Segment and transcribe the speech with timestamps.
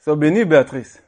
[0.00, 1.02] Sois bénie, Béatrice.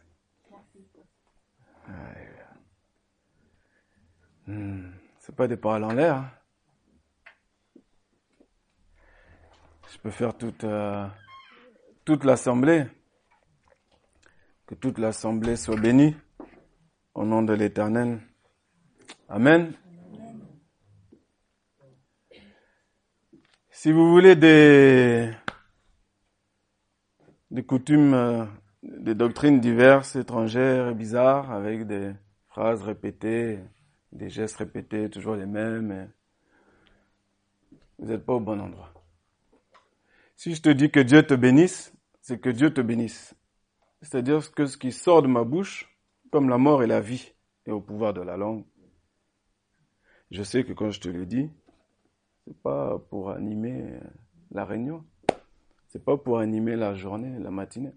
[4.46, 6.16] Hmm, C'est pas des paroles en l'air.
[6.16, 6.30] hein.
[9.90, 11.06] Je peux faire toute, euh,
[12.04, 12.86] toute l'assemblée.
[14.66, 16.16] Que toute l'assemblée soit bénie
[17.14, 18.20] au nom de l'Éternel.
[19.28, 19.72] Amen.
[23.70, 25.30] Si vous voulez des,
[27.50, 28.46] des coutumes, euh,
[28.82, 32.12] des doctrines diverses, étrangères et bizarres, avec des
[32.48, 33.60] phrases répétées,
[34.12, 36.10] des gestes répétés, toujours les mêmes,
[37.98, 38.92] vous n'êtes pas au bon endroit.
[40.36, 43.34] Si je te dis que Dieu te bénisse, c'est que Dieu te bénisse.
[44.02, 45.88] C'est-à-dire que ce qui sort de ma bouche,
[46.32, 47.32] comme la mort et la vie,
[47.66, 48.64] est au pouvoir de la langue.
[50.32, 51.48] Je sais que quand je te le dis,
[52.44, 54.00] c'est pas pour animer
[54.50, 55.04] la réunion.
[55.88, 57.92] C'est pas pour animer la journée, la matinée.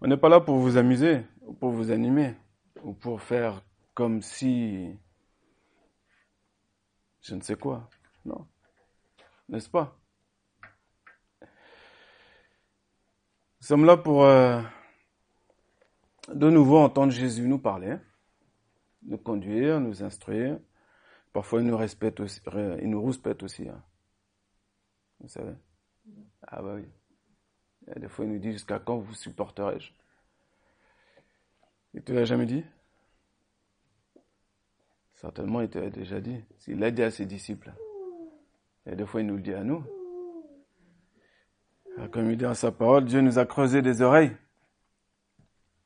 [0.00, 2.34] On n'est pas là pour vous amuser, ou pour vous animer,
[2.82, 3.62] ou pour faire
[3.94, 4.94] comme si
[7.22, 7.88] je ne sais quoi.
[8.24, 8.46] Non.
[9.48, 9.98] N'est-ce pas?
[13.60, 14.62] Nous sommes là pour euh,
[16.32, 17.96] de nouveau entendre Jésus nous parler,
[19.02, 20.58] nous conduire, nous instruire.
[21.32, 22.40] Parfois, il nous respecte aussi,
[22.80, 23.68] il nous respecte aussi.
[23.68, 23.82] hein.
[25.20, 25.54] Vous savez?
[26.46, 26.84] Ah bah oui.
[27.94, 29.92] Des fois, il nous dit jusqu'à quand vous supporterai-je?
[31.94, 32.64] Il te l'a jamais dit?
[35.14, 36.44] Certainement, il te l'a déjà dit.
[36.58, 37.72] S'il l'a dit à ses disciples.
[38.86, 39.84] Et des fois, il nous le dit à nous.
[41.98, 44.36] Ah, Comme il dit dans sa parole, Dieu nous a creusé des oreilles.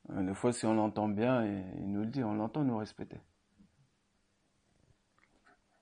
[0.08, 3.18] Des fois, si on l'entend bien, il nous le dit, on l'entend nous respecter.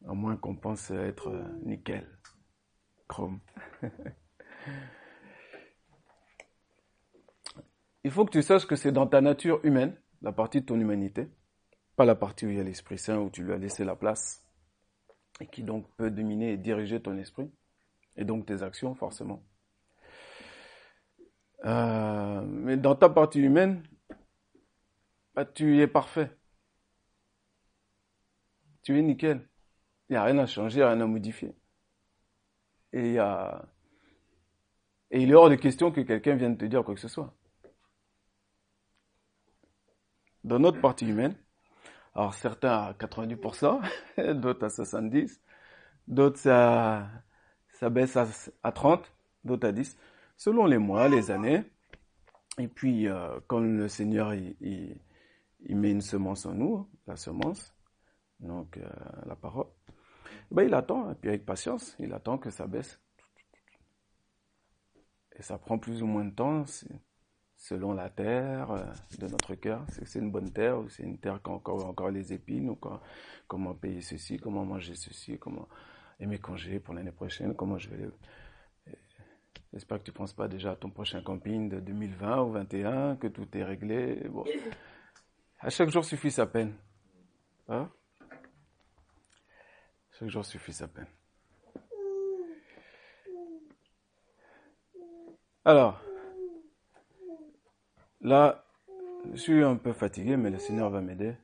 [0.06, 2.06] À moins qu'on pense être euh, nickel,
[3.08, 3.40] chrome.
[8.04, 10.80] Il faut que tu saches que c'est dans ta nature humaine, la partie de ton
[10.80, 11.28] humanité,
[11.96, 13.96] pas la partie où il y a l'Esprit Saint, où tu lui as laissé la
[13.96, 14.44] place,
[15.40, 17.50] et qui donc peut dominer et diriger ton esprit,
[18.16, 19.42] et donc tes actions, forcément.
[21.64, 23.82] Euh, mais dans ta partie humaine,
[25.34, 26.30] bah, tu es parfait.
[28.82, 29.48] Tu es nickel.
[30.08, 31.54] Il n'y a rien à changer, rien à modifier.
[32.92, 33.68] Et, y a...
[35.10, 37.37] et il est hors de question que quelqu'un vienne te dire quoi que ce soit.
[40.48, 41.34] Dans notre partie humaine,
[42.14, 43.82] alors certains à 90%,
[44.40, 45.38] d'autres à 70%,
[46.06, 47.06] d'autres ça,
[47.74, 48.26] ça baisse à,
[48.62, 49.02] à 30%,
[49.44, 49.94] d'autres à 10%,
[50.38, 51.64] selon les mois, les années.
[52.56, 54.96] Et puis, euh, quand le Seigneur il, il,
[55.66, 57.74] il met une semence en nous, la semence,
[58.40, 58.88] donc euh,
[59.26, 59.66] la parole,
[60.50, 62.98] ben, il attend, et puis avec patience, il attend que ça baisse.
[65.38, 66.64] Et ça prend plus ou moins de temps,
[67.58, 68.84] selon la terre euh,
[69.18, 69.84] de notre cœur.
[69.90, 72.70] C'est c'est une bonne terre ou c'est une terre qui a encore, encore les épines,
[72.70, 73.02] ou quoi-
[73.46, 75.68] comment payer ceci, comment manger ceci, comment
[76.20, 77.96] aimer congé pour l'année prochaine, comment je vais...
[77.98, 78.10] les-
[79.74, 83.16] J'espère que tu ne penses pas déjà à ton prochain camping de 2020 ou 2021,
[83.16, 84.26] que tout est réglé.
[84.30, 84.44] Bon.
[85.60, 86.72] À chaque jour suffit sa peine.
[87.68, 87.90] Hein?
[90.18, 91.06] Chaque jour suffit sa peine.
[95.66, 96.00] Alors,
[98.28, 98.64] là,
[99.32, 101.34] je suis un peu fatigué, mais le Seigneur va m'aider.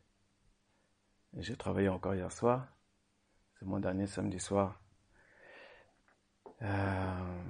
[1.39, 2.69] J'ai travaillé encore hier soir.
[3.59, 4.81] C'est mon dernier samedi soir.
[6.63, 7.43] Euh,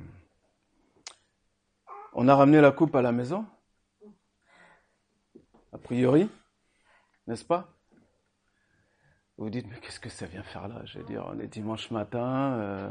[2.15, 3.45] on a ramené la coupe à la maison.
[5.73, 6.31] A priori,
[7.27, 7.69] n'est-ce pas?
[9.37, 10.81] Vous dites, mais qu'est-ce que ça vient faire là?
[10.85, 12.91] Je veux dire, on est dimanche matin, euh,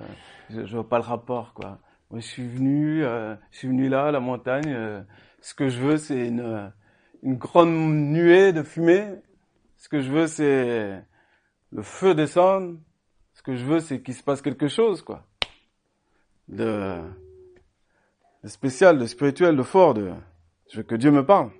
[0.49, 1.79] je, je vois pas le rapport, quoi.
[2.11, 5.05] Moi, je suis venu, euh, je suis venu là, à la montagne.
[5.43, 6.71] Ce que je veux, c'est une,
[7.21, 9.05] une grande nuée de fumée.
[9.75, 11.03] Ce que je veux, c'est
[11.73, 12.77] le feu descendre.
[13.33, 15.27] Ce que je veux, c'est qu'il se passe quelque chose, quoi.
[16.47, 16.97] De,
[18.41, 19.93] de spécial, de spirituel, de fort.
[19.93, 20.13] De,
[20.71, 21.51] je veux que Dieu me parle.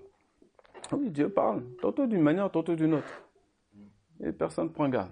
[0.93, 3.23] Oui, Dieu parle, tantôt d'une manière, tantôt d'une autre.
[4.23, 5.11] Et personne ne prend garde.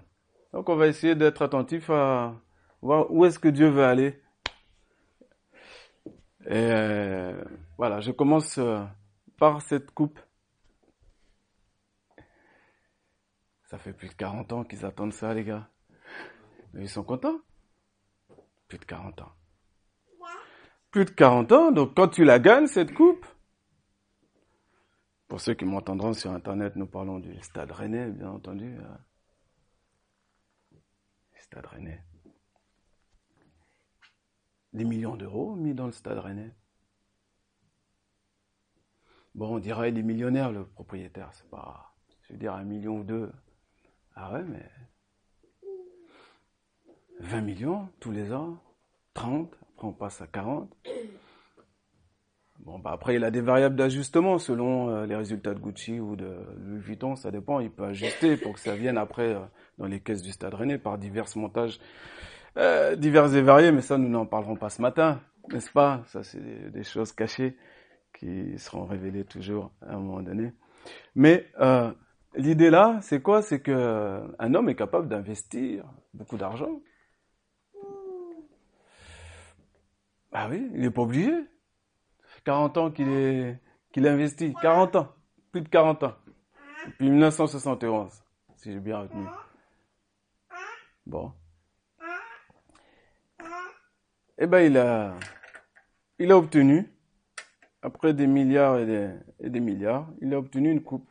[0.54, 2.34] Donc on va essayer d'être attentif à
[2.80, 4.21] voir où est-ce que Dieu veut aller.
[6.46, 7.44] Et euh,
[7.78, 8.84] voilà, je commence euh,
[9.38, 10.18] par cette coupe.
[13.64, 15.68] Ça fait plus de 40 ans qu'ils attendent ça, les gars.
[16.72, 17.38] Mais ils sont contents.
[18.68, 19.32] Plus de 40 ans.
[20.90, 23.24] Plus de 40 ans, donc quand tu la gagnes, cette coupe,
[25.26, 28.76] pour ceux qui m'entendront sur Internet, nous parlons du Stade Rennais, bien entendu.
[28.76, 30.76] euh.
[31.38, 32.04] Stade Rennais.
[34.72, 36.54] Des millions d'euros mis dans le Stade Rennais.
[39.34, 41.30] Bon, on dirait il est millionnaire, le propriétaire.
[41.32, 43.32] C'est pas, je veux dire, un million ou deux.
[44.14, 44.68] Ah ouais, mais
[47.20, 48.58] 20 millions tous les ans,
[49.14, 50.74] 30, après on passe à 40.
[52.58, 56.14] Bon, bah après, il a des variables d'ajustement selon euh, les résultats de Gucci ou
[56.14, 57.58] de Louis Vuitton, ça dépend.
[57.58, 59.40] Il peut ajuster pour que ça vienne après euh,
[59.78, 61.80] dans les caisses du Stade Rennais par divers montages
[62.56, 65.20] euh, divers et variés, mais ça, nous n'en parlerons pas ce matin,
[65.50, 66.02] n'est-ce pas?
[66.06, 67.56] Ça, c'est des, choses cachées
[68.18, 70.52] qui seront révélées toujours à un moment donné.
[71.14, 71.90] Mais euh,
[72.34, 73.42] l'idée là, c'est quoi?
[73.42, 76.80] C'est que un homme est capable d'investir beaucoup d'argent.
[80.32, 81.32] Ah oui, il n'est pas obligé.
[82.44, 83.60] 40 ans qu'il est
[83.92, 85.14] qu'il investit, 40 ans,
[85.52, 86.14] plus de 40 ans,
[86.86, 88.10] depuis 1971,
[88.56, 89.26] si j'ai bien retenu.
[91.06, 91.32] Bon.
[94.44, 95.14] Eh ben il a
[96.18, 96.92] il a obtenu
[97.80, 101.08] après des milliards et des, et des milliards, il a obtenu une coupe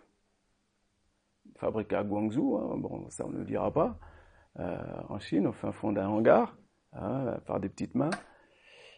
[1.55, 3.97] fabriquée à Guangzhou, hein, bon ça on ne le dira pas,
[4.59, 6.57] euh, en Chine, au fin fond d'un hangar,
[6.91, 8.09] hein, par des petites mains,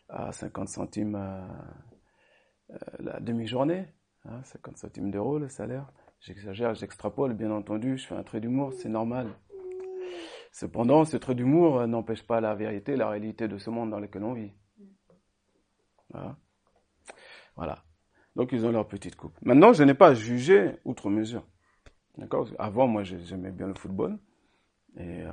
[0.09, 1.47] à 50 centimes euh,
[2.71, 3.85] euh, la demi-journée,
[4.25, 5.91] hein, 50 centimes d'euros le salaire.
[6.21, 9.27] J'exagère, j'extrapole, bien entendu, je fais un trait d'humour, c'est normal.
[10.53, 13.99] Cependant, ce trait d'humour euh, n'empêche pas la vérité, la réalité de ce monde dans
[13.99, 14.51] lequel on vit.
[16.11, 16.37] Voilà.
[17.55, 17.83] voilà.
[18.35, 19.35] Donc ils ont leur petite coupe.
[19.41, 21.43] Maintenant, je n'ai pas jugé outre mesure.
[22.19, 22.47] D'accord?
[22.59, 24.19] Avant, moi, j'aimais bien le football.
[24.95, 25.31] Et euh,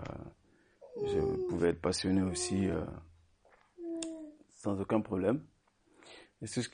[1.06, 2.82] je pouvais être passionné aussi euh,
[4.48, 5.44] sans aucun problème.
[6.40, 6.70] Et c'est ce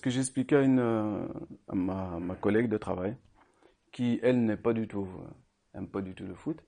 [0.00, 3.14] que, j'expliquais à, ma, collègue de travail,
[3.92, 5.06] qui, elle, n'est pas du tout,
[5.74, 6.64] aime pas du tout le foot.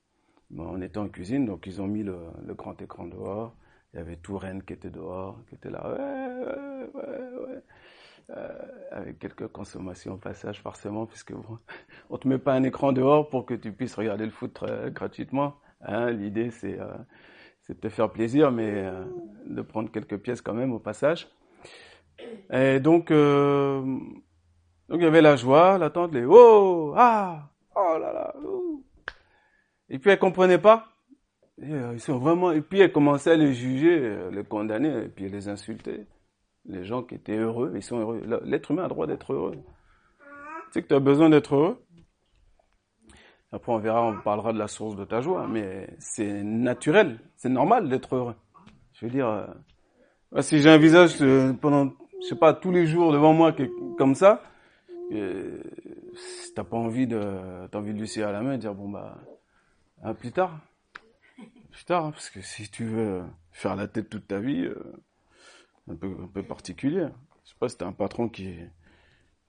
[0.57, 2.19] On était en cuisine, donc ils ont mis le,
[2.55, 3.55] grand écran dehors.
[3.93, 7.63] Il y avait tout Rennes qui était dehors, qui était là, ouais, ouais, ouais, ouais.
[8.31, 8.49] Euh,
[8.91, 11.59] avec quelques consommations au passage, forcément, puisque bon,
[12.11, 14.91] on te met pas un écran dehors pour que tu puisses regarder le foot très,
[14.91, 15.57] gratuitement.
[15.83, 16.87] Hein, L'idée, c'est, euh,
[17.63, 19.05] c'est de te faire plaisir, mais euh,
[19.47, 21.29] de prendre quelques pièces quand même au passage.
[22.53, 23.81] Et donc, euh,
[24.89, 28.35] donc il y avait la joie, l'attente, les oh, ah, oh là là.
[29.93, 30.89] Et puis elle comprenait pas.
[31.63, 32.51] Et, euh, ils sont vraiment.
[32.51, 36.07] Et puis elle commençait à les juger, euh, les condamner, et puis les insulter.
[36.65, 38.23] Les gens qui étaient heureux, ils sont heureux.
[38.45, 39.53] L'être humain a le droit d'être heureux.
[39.53, 41.85] Tu sais que tu as besoin d'être heureux.
[43.53, 47.51] Après, on verra, on parlera de la source de ta joie, mais c'est naturel, c'est
[47.51, 48.35] normal d'être heureux.
[48.95, 51.19] Je veux dire, euh, si j'ai un visage
[51.61, 51.93] pendant
[52.23, 53.55] je sais pas, tous les jours devant moi
[53.99, 54.43] comme ça,
[56.55, 58.89] t'as pas envie de, t'as envie de lui serrer à la main et dire bon
[58.89, 59.19] bah,
[60.03, 60.59] à plus tard,
[61.71, 65.03] plus tard, parce que si tu veux faire la tête toute ta vie, euh,
[65.91, 67.07] un peu, un peu particulier.
[67.45, 68.57] Je sais pas si t'as un patron qui,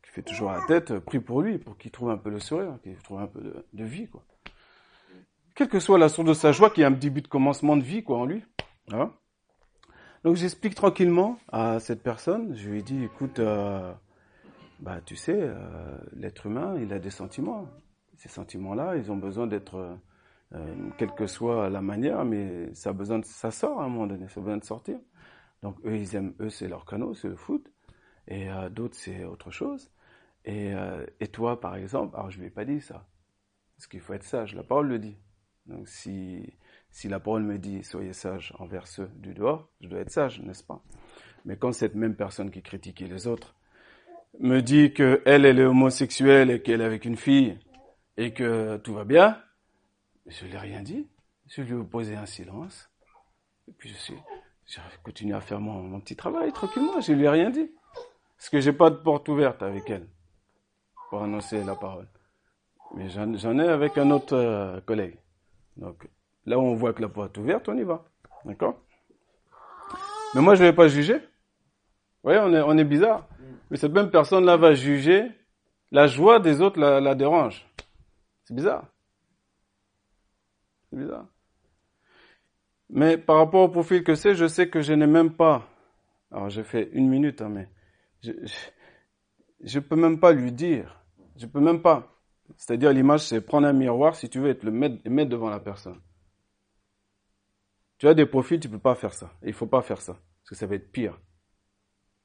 [0.02, 2.96] fait toujours la tête, pris pour lui, pour qu'il trouve un peu le sourire, qu'il
[2.98, 4.08] trouve un peu de, vie.
[5.56, 7.76] Quelle que soit la source de sa joie, qu'il y a un début de commencement
[7.76, 8.44] de vie, quoi, en lui.
[10.24, 13.92] Donc j'explique tranquillement à cette personne, je lui dis, écoute, euh,
[14.80, 17.68] bah tu sais, euh, l'être humain, il a des sentiments.
[18.18, 19.98] Ces sentiments-là, ils ont besoin d'être,
[20.56, 23.90] euh, quelle que soit la manière, mais ça a besoin de, ça sort à un
[23.90, 25.00] moment donné, ça a besoin de sortir.
[25.62, 27.72] Donc eux, ils aiment, eux, c'est leur canot, c'est le foot,
[28.28, 29.92] et euh, d'autres, c'est autre chose.
[30.46, 33.08] Et, euh, et toi, par exemple, alors je lui ai pas dit ça,
[33.78, 35.18] parce qu'il faut être sage, la parole le dit.
[35.66, 36.54] Donc si
[36.94, 40.42] si la parole me dit soyez sage envers ceux du dehors, je dois être sage,
[40.42, 40.84] n'est-ce pas?
[41.44, 43.56] Mais quand cette même personne qui critiquait les autres
[44.40, 47.58] me dit que elle, elle est homosexuelle et qu'elle est avec une fille
[48.18, 49.42] et que tout va bien,
[50.28, 51.08] je lui ai rien dit.
[51.48, 52.90] Je lui ai opposé un silence.
[53.68, 54.16] Et puis je suis,
[54.66, 57.02] j'ai continué à faire mon, petit travail tranquillement.
[57.02, 57.72] Je lui ai rien dit.
[58.38, 60.08] Parce que j'ai pas de porte ouverte avec elle
[61.10, 62.08] pour annoncer la parole.
[62.96, 65.18] Mais j'en ai avec un autre euh, collègue.
[65.78, 66.08] Donc,
[66.46, 68.04] Là où on voit que la porte est ouverte, on y va.
[68.46, 68.76] D'accord?
[70.36, 71.20] Mais moi, je ne vais pas juger.
[71.20, 73.28] Vous voyez, on est, on est bizarre.
[73.70, 75.32] Mais cette même personne-là va juger.
[75.92, 77.66] La joie des autres la, la dérange.
[78.44, 78.86] C'est bizarre.
[80.94, 81.28] C'est bizarre.
[82.90, 85.68] Mais par rapport au profil que c'est, je sais que je n'ai même pas.
[86.30, 87.68] Alors, j'ai fait une minute, hein, mais
[88.22, 88.32] je,
[89.62, 91.04] je, peux même pas lui dire.
[91.36, 92.16] Je peux même pas.
[92.58, 95.50] C'est-à-dire, l'image, c'est prendre un miroir, si tu veux, et te le mettre, mettre devant
[95.50, 96.00] la personne.
[97.98, 99.34] Tu as des profils, tu peux pas faire ça.
[99.42, 100.14] Il faut pas faire ça.
[100.14, 101.20] Parce que ça va être pire.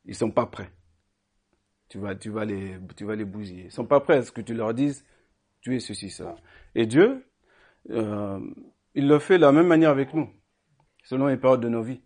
[0.04, 0.70] Ils sont pas prêts.
[1.88, 3.64] Tu vas, tu vas les, tu vas les bousiller.
[3.66, 5.06] Ils sont pas prêts à ce que tu leur dises,
[5.62, 6.36] tu es ceci, ça.
[6.74, 7.24] Et Dieu,
[7.90, 8.38] euh,
[8.94, 10.28] il le fait de la même manière avec nous.
[11.04, 12.02] Selon les périodes de nos vies.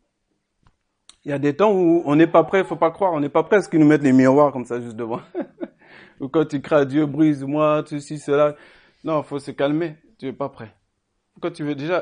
[1.24, 3.28] Il y a des temps où on n'est pas prêt, faut pas croire, on n'est
[3.28, 5.20] pas prêt à ce qu'ils nous mettent les miroirs comme ça juste devant.
[6.20, 8.56] Ou quand tu cries à Dieu, brise-moi, ceci, cela.
[9.04, 9.96] Non, faut se calmer.
[10.18, 10.74] Tu es pas prêt.
[11.40, 12.00] Quand tu veux déjà,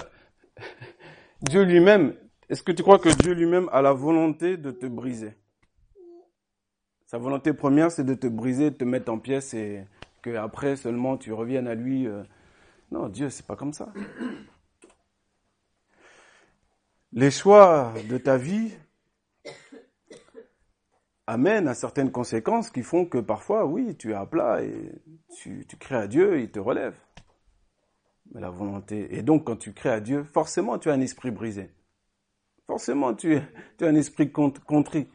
[1.42, 2.14] Dieu lui-même,
[2.48, 5.34] est-ce que tu crois que Dieu lui-même a la volonté de te briser?
[7.06, 9.84] Sa volonté première, c'est de te briser, de te mettre en pièces et
[10.22, 12.06] que après seulement tu reviennes à lui.
[12.06, 12.22] Euh.
[12.90, 13.92] Non, Dieu, c'est pas comme ça.
[17.12, 18.72] Les choix de ta vie
[21.26, 24.92] amènent à certaines conséquences qui font que parfois, oui, tu es à plat et
[25.36, 26.96] tu, crées à Dieu, il te relève.
[28.32, 29.16] Mais la volonté.
[29.16, 31.72] Et donc, quand tu crées à Dieu, forcément, tu as un esprit brisé.
[32.66, 33.40] Forcément, tu,
[33.78, 35.08] tu as un esprit contrit.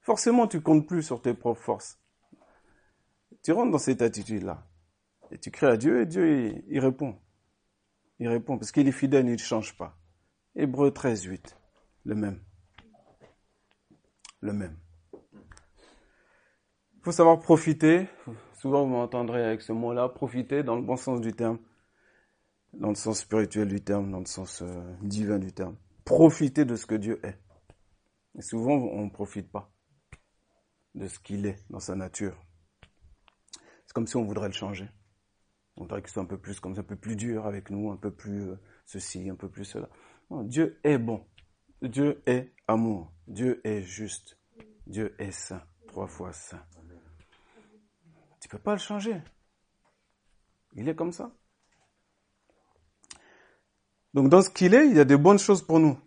[0.00, 1.98] Forcément, tu comptes plus sur tes propres forces.
[3.42, 4.66] Tu rentres dans cette attitude-là.
[5.32, 7.16] Et tu crées à Dieu et Dieu, il, répond.
[8.18, 9.96] Il répond parce qu'il est fidèle, il ne change pas.
[10.54, 11.56] Hébreu 13, 8.
[12.04, 12.38] Le même.
[14.40, 14.76] Le même.
[15.14, 18.08] Il faut savoir profiter.
[18.52, 21.58] Souvent, vous m'entendrez avec ce mot-là, profiter dans le bon sens du terme,
[22.74, 25.76] dans le sens spirituel du terme, dans le sens euh, divin du terme.
[26.04, 27.38] Profiter de ce que Dieu est.
[28.36, 29.72] Et souvent, on ne profite pas
[30.94, 32.38] de ce qu'il est dans sa nature.
[33.86, 34.88] C'est comme si on voudrait le changer.
[35.82, 37.90] On voudrait qu'il soit un peu plus comme ça, un peu plus dur avec nous,
[37.90, 39.88] un peu plus euh, ceci, un peu plus cela.
[40.30, 41.26] Dieu est bon.
[41.82, 43.12] Dieu est amour.
[43.26, 44.38] Dieu est juste.
[44.86, 45.60] Dieu est saint.
[45.88, 46.64] Trois fois saint.
[48.40, 49.20] Tu peux pas le changer.
[50.74, 51.32] Il est comme ça.
[54.14, 55.98] Donc dans ce qu'il est, il y a des bonnes choses pour nous.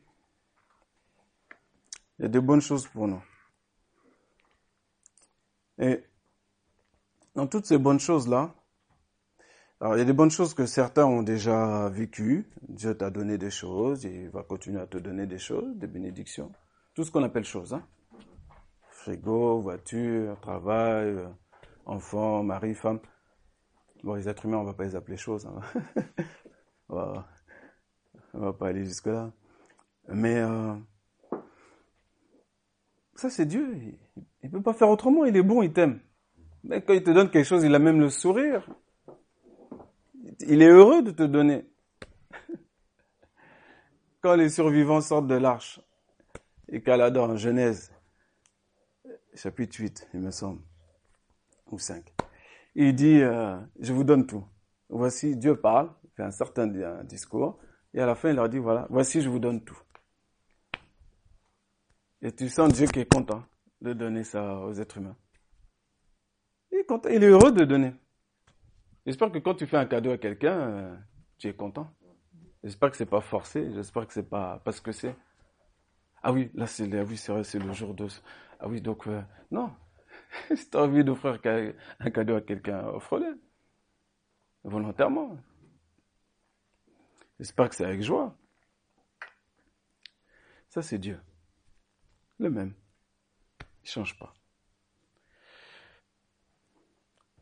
[2.17, 3.22] Il y a des bonnes choses pour nous.
[5.79, 6.01] Et
[7.36, 8.55] dans toutes ces bonnes choses-là,
[9.82, 12.50] alors il y a des bonnes choses que certains ont déjà vécues.
[12.70, 16.51] Dieu t'a donné des choses, il va continuer à te donner des choses, des bénédictions.
[16.94, 17.74] Tout ce qu'on appelle choses.
[17.74, 17.86] Hein.
[18.89, 21.27] Frigo, voiture, travail, euh,
[21.86, 23.00] enfant, mari, femme.
[24.03, 25.46] Bon, les êtres humains, on va pas les appeler choses.
[25.46, 25.60] Hein.
[26.89, 27.24] on,
[28.34, 29.34] va pas aller jusque-là.
[30.08, 30.74] Mais euh,
[33.15, 33.77] ça, c'est Dieu.
[34.41, 35.25] Il ne peut pas faire autrement.
[35.25, 36.00] Il est bon, il t'aime.
[36.63, 38.65] Mais quand il te donne quelque chose, il a même le sourire.
[40.42, 41.65] Il est heureux de te donner.
[44.22, 45.80] Quand les survivants sortent de l'arche,
[46.68, 47.94] et qu'Aladin en Genèse,
[49.34, 50.62] chapitre 8, il me semble,
[51.72, 52.13] ou 5,
[52.75, 54.46] il dit, euh, je vous donne tout.
[54.89, 56.68] Voici, Dieu parle, fait un certain
[57.04, 57.60] discours,
[57.94, 59.80] et à la fin, il leur dit, voilà, voici, je vous donne tout.
[62.22, 63.44] Et tu sens Dieu qui est content
[63.82, 65.15] de donner ça aux êtres humains.
[66.72, 67.94] Il est content, il est heureux de donner.
[69.05, 70.97] J'espère que quand tu fais un cadeau à quelqu'un, euh,
[71.38, 71.93] tu es content.
[72.63, 75.15] J'espère que c'est pas forcé, j'espère que c'est pas parce que c'est.
[76.24, 78.07] Ah oui, là c'est ah le jour de.
[78.59, 79.21] Ah oui, donc euh,
[79.51, 79.71] non.
[80.55, 81.39] si tu as envie d'offrir
[82.00, 83.39] un cadeau à quelqu'un, offre-le.
[84.63, 85.38] Volontairement.
[87.39, 88.35] J'espère que c'est avec joie.
[90.69, 91.19] Ça c'est Dieu
[92.39, 92.74] le même.
[93.62, 94.33] Il ne change pas.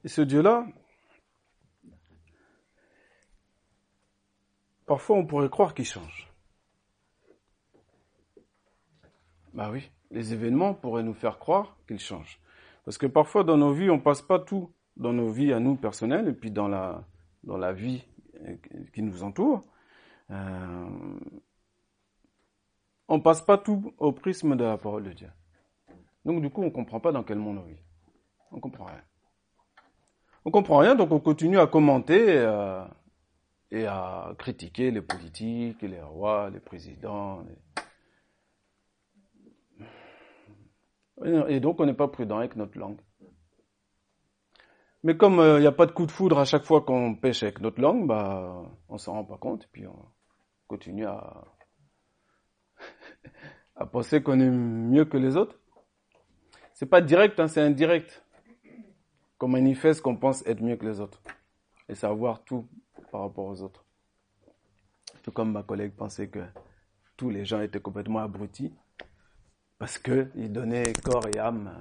[0.03, 0.67] Et ce Dieu-là,
[4.85, 6.29] parfois on pourrait croire qu'il change.
[9.53, 12.39] Bah oui, les événements pourraient nous faire croire qu'il change.
[12.85, 15.75] Parce que parfois dans nos vies, on passe pas tout dans nos vies à nous
[15.75, 17.03] personnelles et puis dans la,
[17.43, 18.03] dans la vie
[18.93, 19.63] qui nous entoure.
[20.31, 20.89] Euh,
[23.07, 25.29] on passe pas tout au prisme de la parole de Dieu.
[26.25, 27.81] Donc du coup, on comprend pas dans quel monde on vit.
[28.51, 29.01] On comprend rien.
[30.45, 32.83] On comprend rien, donc on continue à commenter euh,
[33.73, 37.43] et à critiquer les politiques, les rois, les présidents.
[41.25, 42.99] Et donc on n'est pas prudent avec notre langue.
[45.01, 47.15] Mais comme il euh, n'y a pas de coup de foudre à chaque fois qu'on
[47.15, 50.05] pêche avec notre langue, bah, on s'en rend pas compte et puis on
[50.67, 51.45] continue à
[53.91, 55.59] penser qu'on est mieux que les autres.
[56.73, 58.23] C'est pas direct, hein, c'est indirect.
[59.39, 61.21] Qu'on manifeste qu'on pense être mieux que les autres.
[61.89, 62.69] Et savoir tout
[63.13, 63.85] par rapport aux autres.
[65.21, 66.43] Tout comme ma collègue pensait que
[67.15, 68.73] tous les gens étaient complètement abrutis
[69.77, 71.79] parce qu'ils donnaient corps et âme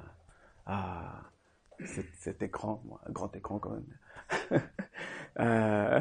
[0.66, 1.22] à
[2.18, 4.60] cet, écran, un grand écran quand même.
[5.40, 6.00] euh,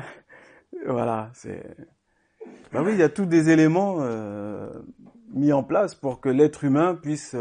[0.86, 1.78] voilà, c'est.
[2.74, 4.82] Ben oui, il y a tous des éléments euh,
[5.30, 7.38] mis en place pour que l'être humain puisse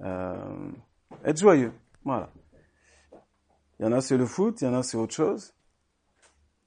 [0.00, 0.54] euh,
[1.24, 1.72] être joyeux.
[2.04, 2.30] Voilà.
[3.80, 5.57] Il y en a c'est le foot, il y en a c'est autre chose.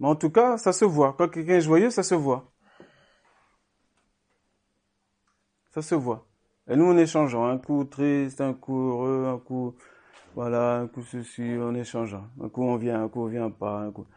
[0.01, 1.13] Mais en tout cas, ça se voit.
[1.15, 2.51] Quand quelqu'un est joyeux, ça se voit.
[5.69, 6.27] Ça se voit.
[6.67, 9.75] Et nous, on échange un coup triste, un coup heureux, un coup
[10.33, 12.17] Voilà, un coup ceci, on échange.
[12.41, 13.81] Un coup on vient, un coup on vient pas.
[13.81, 14.07] Un coup...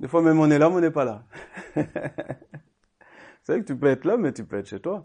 [0.00, 1.24] Des fois même on est là, mais on n'est pas là.
[3.42, 5.04] C'est vrai que tu peux être là, mais tu peux être chez toi.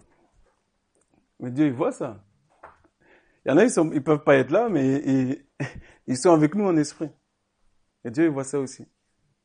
[1.41, 2.23] Mais Dieu, il voit ça.
[3.45, 5.45] Il y en a, ils ne peuvent pas être là, mais ils,
[6.07, 7.11] ils sont avec nous en esprit.
[8.05, 8.87] Et Dieu, il voit ça aussi.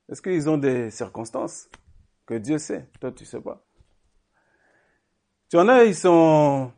[0.09, 1.71] Est-ce qu'ils ont des circonstances
[2.27, 2.91] que Dieu sait?
[3.01, 3.65] Toi, tu sais pas.
[5.49, 6.71] Tu en as, ils sont...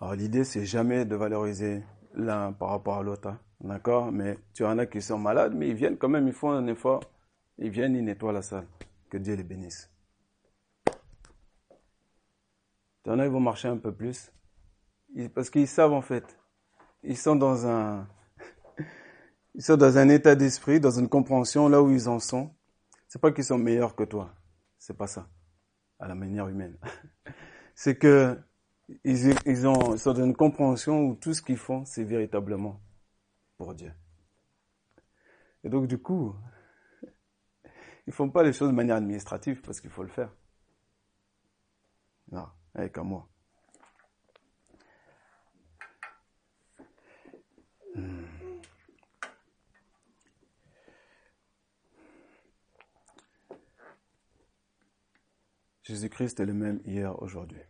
[0.00, 1.82] Alors l'idée, c'est jamais de valoriser
[2.14, 3.28] l'un par rapport à l'autre.
[3.28, 3.40] Hein.
[3.60, 4.12] D'accord?
[4.12, 6.66] Mais tu en as qui sont malades, mais ils viennent quand même, ils font un
[6.68, 7.02] effort.
[7.58, 8.66] Ils viennent, ils nettoient la salle.
[9.10, 9.90] Que Dieu les bénisse.
[13.02, 14.32] Tu en as, ils vont marcher un peu plus.
[15.34, 16.38] Parce qu'ils savent en fait.
[17.02, 18.06] Ils sont dans un,
[19.54, 22.54] ils sont dans un état d'esprit, dans une compréhension là où ils en sont.
[23.08, 24.34] C'est pas qu'ils sont meilleurs que toi.
[24.78, 25.28] C'est pas ça.
[25.98, 26.76] À la manière humaine.
[27.74, 28.38] C'est que
[29.04, 32.80] ils, ils, ont, ils sont dans une compréhension où tout ce qu'ils font, c'est véritablement
[33.56, 33.92] pour Dieu.
[35.64, 36.34] Et donc, du coup,
[38.06, 40.30] ils font pas les choses de manière administrative parce qu'il faut le faire.
[42.30, 43.28] Non, avec amour.
[43.28, 43.31] Hmm.
[55.82, 57.60] Jésus-Christ est le même hier, aujourd'hui.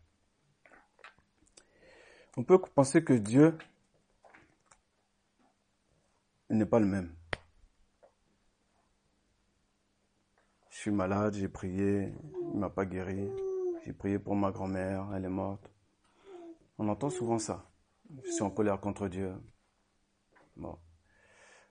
[2.37, 3.57] On peut penser que Dieu
[6.51, 7.15] n'est pas le même.
[10.71, 12.13] Je suis malade, j'ai prié,
[12.53, 13.31] il m'a pas guéri.
[13.85, 15.71] J'ai prié pour ma grand-mère, elle est morte.
[16.79, 17.71] On entend souvent ça.
[18.25, 19.33] Je suis en colère contre Dieu.
[20.57, 20.79] Bon.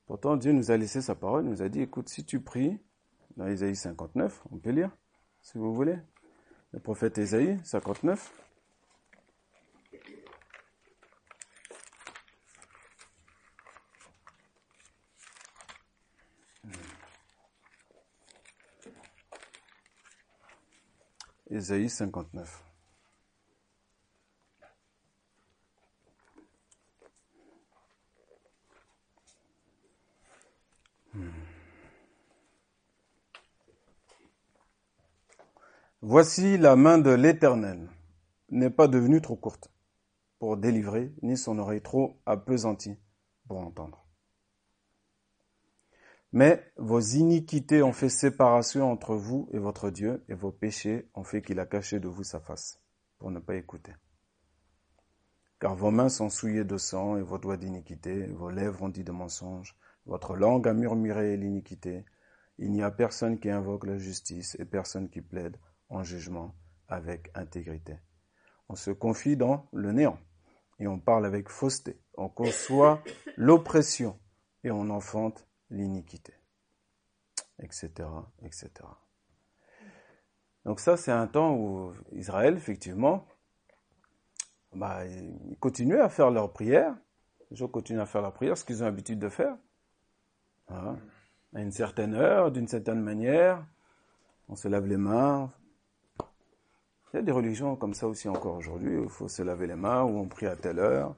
[0.06, 2.80] Pourtant, Dieu nous a laissé sa parole, nous a dit, écoute, si tu pries,
[3.38, 4.96] dans Isaïe 59, on peut lire,
[5.42, 5.98] si vous voulez.
[6.74, 8.32] Le prophète Isaïe 59.
[21.50, 22.71] Isaïe 59.
[36.04, 37.88] Voici la main de l'Éternel
[38.50, 39.72] n'est pas devenue trop courte
[40.40, 42.98] pour délivrer, ni son oreille trop appesantie
[43.48, 44.04] pour entendre.
[46.32, 51.24] Mais vos iniquités ont fait séparation entre vous et votre Dieu, et vos péchés ont
[51.24, 52.82] fait qu'il a caché de vous sa face,
[53.20, 53.94] pour ne pas écouter.
[55.60, 59.04] Car vos mains sont souillées de sang, et vos doigts d'iniquité, vos lèvres ont dit
[59.04, 62.06] de mensonges, votre langue a murmuré l'iniquité.
[62.58, 65.58] Il n'y a personne qui invoque la justice, et personne qui plaide
[65.92, 66.56] en jugement
[66.88, 67.98] avec intégrité.
[68.70, 70.20] On se confie dans le néant,
[70.80, 72.00] et on parle avec fausseté.
[72.16, 73.04] On conçoit
[73.38, 74.20] l'oppression,
[74.64, 76.34] et on enfante l'iniquité,
[77.60, 77.90] etc.,
[78.42, 78.72] etc.
[80.66, 83.28] Donc ça, c'est un temps où Israël, effectivement,
[84.74, 86.96] bah, ils continuaient à faire leur prière.
[87.50, 89.58] Les gens continuent à faire leur prière, ce qu'ils ont l'habitude de faire.
[90.68, 90.96] À
[91.54, 93.66] une certaine heure, d'une certaine manière,
[94.48, 95.52] on se lave les mains.
[97.14, 99.68] Il y a des religions comme ça aussi encore aujourd'hui, où il faut se laver
[99.68, 101.14] les mains, où on prie à telle heure,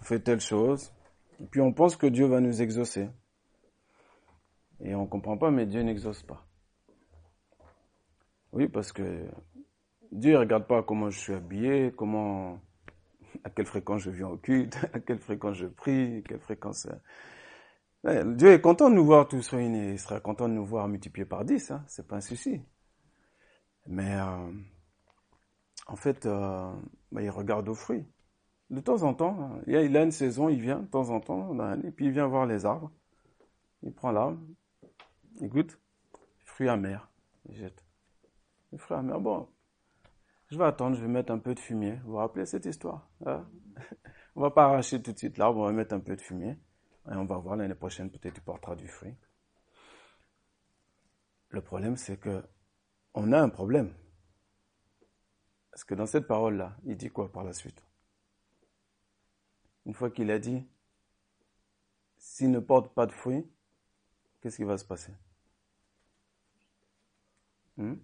[0.00, 0.92] on fait telle chose.
[1.40, 3.08] Et puis on pense que Dieu va nous exaucer.
[4.80, 6.44] Et on ne comprend pas, mais Dieu n'exauce pas.
[8.52, 9.26] Oui, parce que
[10.10, 12.60] Dieu ne regarde pas comment je suis habillé, comment,
[13.44, 16.88] à quelle fréquence je viens au culte, à quelle fréquence je prie, quelle fréquence.
[18.06, 19.92] Euh, Dieu est content de nous voir tous réunis.
[19.92, 22.60] Il sera content de nous voir multipliés par dix, hein, c'est pas un souci.
[23.86, 24.50] Mais euh,
[25.90, 26.72] en fait, euh,
[27.10, 28.06] bah, il regarde aux fruits.
[28.70, 31.52] De temps en temps, il, a, il une saison, il vient de temps en temps,
[31.82, 32.92] et puis il vient voir les arbres.
[33.82, 34.38] Il prend l'arbre,
[35.40, 35.80] Écoute,
[36.44, 37.10] fruits amers.
[37.48, 37.84] Il jette.
[38.70, 39.48] Les fruits amers, bon.
[40.48, 41.96] Je vais attendre, je vais mettre un peu de fumier.
[42.04, 43.48] Vous vous rappelez cette histoire hein?
[44.36, 46.56] On va pas arracher tout de suite l'arbre, on va mettre un peu de fumier.
[47.10, 49.16] Et on va voir l'année prochaine, peut-être tu porteras du fruit.
[51.48, 52.44] Le problème, c'est que
[53.14, 53.92] on a un problème.
[55.70, 57.82] Parce que dans cette parole-là, il dit quoi par la suite?
[59.86, 60.66] Une fois qu'il a dit,
[62.18, 63.46] s'il ne porte pas de fruit,
[64.40, 65.12] qu'est-ce qui va se passer?
[67.76, 67.94] Hmm?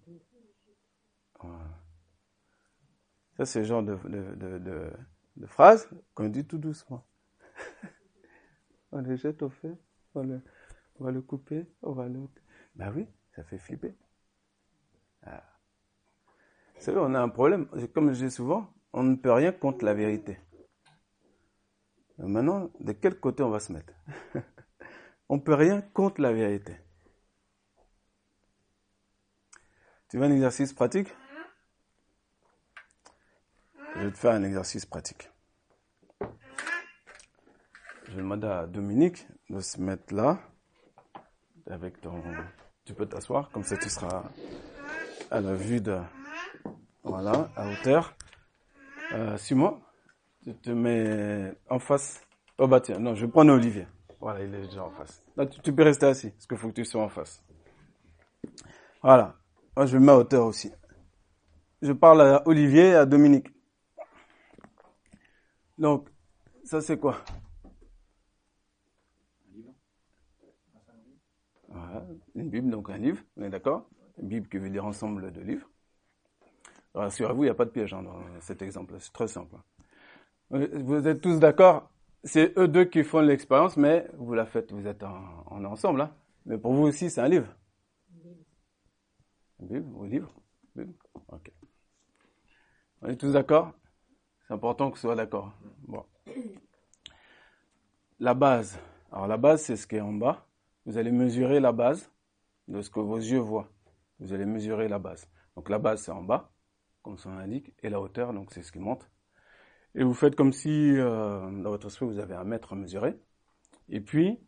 [3.36, 7.06] Ça, c'est le genre de phrase qu'on dit tout doucement.
[8.92, 9.76] on le jette au feu,
[10.14, 10.40] on, le,
[10.98, 12.26] on va le couper, on va le...
[12.74, 13.94] Ben oui, ça fait flipper.
[15.22, 15.42] Ah.
[16.76, 17.68] Vous savez, on a un problème.
[17.94, 20.38] Comme je dis souvent, on ne peut rien contre la vérité.
[22.18, 23.92] maintenant, de quel côté on va se mettre?
[25.28, 26.76] On ne peut rien contre la vérité.
[30.08, 31.08] Tu veux un exercice pratique?
[33.96, 35.28] Je vais te faire un exercice pratique.
[38.04, 40.38] Je vais demander à Dominique de se mettre là,
[41.68, 42.22] avec ton.
[42.84, 44.30] Tu peux t'asseoir, comme ça tu seras
[45.30, 45.98] à la vue de.
[47.06, 48.16] Voilà, à hauteur.
[49.12, 49.80] Euh, Simon,
[50.42, 52.20] tu te mets en face.
[52.58, 53.86] Oh bah tiens, non, je vais prendre Olivier.
[54.18, 55.22] Voilà, il est déjà en face.
[55.36, 57.44] Là, tu, peux rester assis, parce qu'il faut que tu sois en face.
[59.02, 59.36] Voilà.
[59.76, 60.72] Moi, je me mets à hauteur aussi.
[61.80, 63.48] Je parle à Olivier et à Dominique.
[65.78, 66.08] Donc,
[66.64, 67.18] ça c'est quoi?
[72.34, 73.88] Une Bible, donc un livre, on est d'accord?
[74.18, 75.68] Une Bible qui veut dire ensemble de livres.
[76.96, 79.56] Rassurez-vous, il n'y a pas de piège hein, dans cet exemple, c'est très simple.
[80.50, 81.90] Vous êtes tous d'accord
[82.24, 86.00] C'est eux deux qui font l'expérience, mais vous la faites, vous êtes en, ensemble.
[86.00, 86.14] Hein.
[86.46, 87.48] Mais pour vous aussi, c'est un livre.
[89.60, 90.32] Une Bible ou livre
[91.28, 91.52] Ok.
[93.02, 93.72] On est tous d'accord?
[94.46, 95.52] C'est important que ce soit d'accord.
[95.86, 96.04] Bon.
[98.20, 98.78] La base.
[99.12, 100.46] Alors la base, c'est ce qui est en bas.
[100.86, 102.10] Vous allez mesurer la base
[102.68, 103.68] de ce que vos yeux voient.
[104.20, 105.28] Vous allez mesurer la base.
[105.56, 106.50] Donc la base, c'est en bas,
[107.06, 109.08] comme son indique, et la hauteur, donc c'est ce qui monte.
[109.94, 113.16] Et vous faites comme si, euh, dans votre esprit, vous avez un mètre à mesurer.
[113.88, 114.40] Et puis,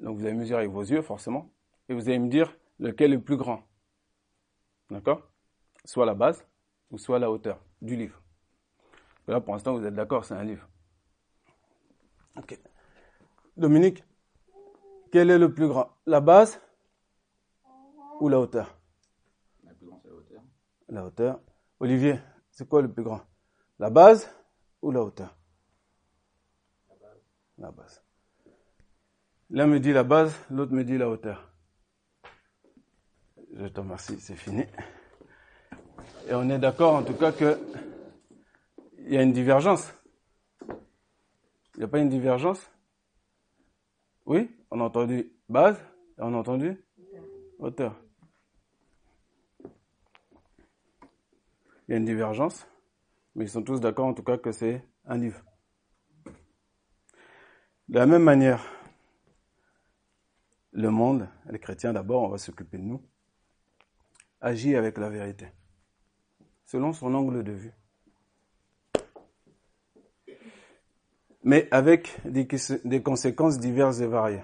[0.00, 1.50] donc vous allez mesurer avec vos yeux, forcément,
[1.88, 3.66] et vous allez me dire lequel est le plus grand.
[4.90, 5.26] D'accord?
[5.86, 6.46] Soit la base,
[6.90, 8.20] ou soit la hauteur du livre.
[9.26, 10.68] là, pour l'instant, vous êtes d'accord, c'est un livre.
[12.36, 12.60] Ok.
[13.56, 14.04] Dominique,
[15.10, 15.88] quel est le plus grand?
[16.04, 16.60] La base
[18.20, 18.78] ou la hauteur?
[19.64, 20.42] La plus grande, c'est la hauteur.
[20.90, 21.40] La hauteur.
[21.78, 22.18] Olivier,
[22.50, 23.20] c'est quoi le plus grand?
[23.78, 24.30] La base
[24.80, 25.36] ou la hauteur?
[26.88, 27.22] La base.
[27.58, 28.02] La base.
[29.50, 31.52] L'un me dit la base, l'autre me dit la hauteur.
[33.54, 34.64] Je te remercie, c'est fini.
[36.28, 37.58] Et on est d'accord en tout cas que
[38.98, 39.92] il y a une divergence.
[41.74, 42.60] Il n'y a pas une divergence?
[44.24, 44.50] Oui?
[44.70, 45.78] On a entendu base
[46.18, 46.82] et on a entendu
[47.58, 47.94] hauteur.
[51.88, 52.66] Il y a une divergence,
[53.34, 55.42] mais ils sont tous d'accord en tout cas que c'est un livre.
[57.88, 58.64] De la même manière,
[60.72, 63.02] le monde, les chrétiens d'abord, on va s'occuper de nous,
[64.40, 65.48] agit avec la vérité,
[66.64, 67.72] selon son angle de vue.
[71.44, 74.42] Mais avec des, conséquences diverses et variées.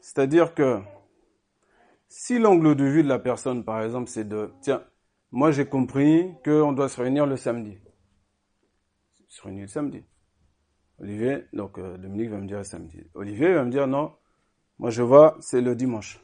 [0.00, 0.82] C'est-à-dire que
[2.18, 4.82] si l'angle de vue de la personne, par exemple, c'est de, tiens,
[5.32, 7.78] moi j'ai compris qu'on doit se réunir le samedi.
[9.28, 10.02] Se réunir le samedi.
[10.98, 13.02] Olivier, donc euh, Dominique va me dire le samedi.
[13.12, 14.16] Olivier va me dire non,
[14.78, 16.18] moi je vois, c'est le dimanche.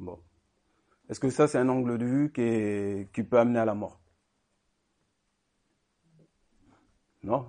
[0.00, 0.20] Bon.
[1.08, 4.00] Est-ce que ça c'est un angle de vue qui, qui peut amener à la mort?
[7.22, 7.46] Non,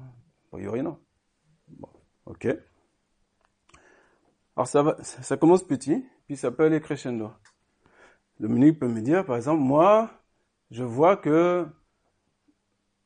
[0.51, 0.99] a priori non.
[1.69, 1.89] Bon,
[2.27, 2.45] ok.
[4.55, 7.31] Alors ça, va, ça commence petit, puis ça peut aller crescendo.
[8.39, 10.09] Dominique peut me dire, par exemple, moi,
[10.71, 11.65] je vois que,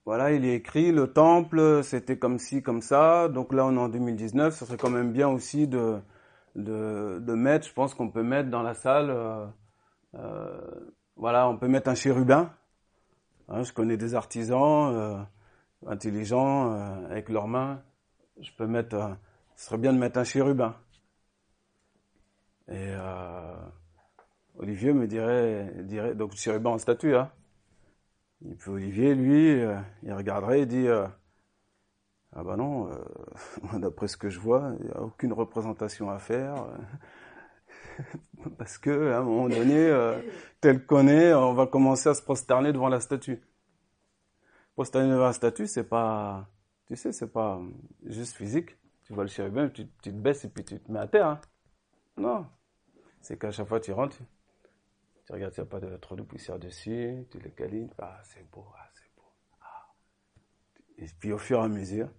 [0.06, 3.80] voilà, il est écrit, le temple, c'était comme ci, comme ça, donc là on est
[3.80, 6.00] en 2019, ce serait quand même bien aussi de,
[6.56, 9.46] de, mettre, je pense qu'on peut mettre dans la salle, euh,
[10.16, 10.62] euh,
[11.16, 12.52] voilà, on peut mettre un chérubin.
[13.50, 15.18] Hein, je connais des artisans euh,
[15.88, 16.72] intelligents
[17.10, 17.82] avec leurs mains.
[18.40, 19.18] Je peux mettre,
[19.56, 20.76] ce serait bien de mettre un chérubin.
[22.70, 23.56] Et euh,
[24.58, 27.32] Olivier me dirait, dirait donc chérubin en statue, hein.
[28.46, 31.08] Et puis Olivier, lui, euh, il regarderait et dit euh,
[32.32, 32.90] Ah ben non,
[33.80, 36.68] d'après ce que je vois, il n'y a aucune représentation à faire.
[38.58, 39.92] Parce que à un moment donné,
[40.62, 43.42] tel qu'on est, on va commencer à se prosterner devant la statue.
[44.76, 46.48] Prosterner devant la statue, c'est pas,
[46.86, 47.60] tu sais, c'est pas
[48.06, 48.78] juste physique.
[49.04, 51.28] Tu vois le chérubin, tu, tu, te baisses et puis tu te mets à terre.
[51.28, 51.42] Hein.
[52.16, 52.46] Non,
[53.22, 54.18] c'est qu'à chaque fois tu rentres,
[55.26, 58.20] tu regardes s'il n'y a pas de, trop de poussière dessus, tu le câlines, ah
[58.24, 59.32] c'est beau, ah c'est beau.
[59.62, 59.94] Ah.
[60.98, 62.10] Et puis au fur et à mesure,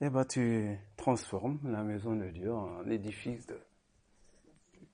[0.00, 3.58] eh ben, tu transformes la maison de Dieu en édifice de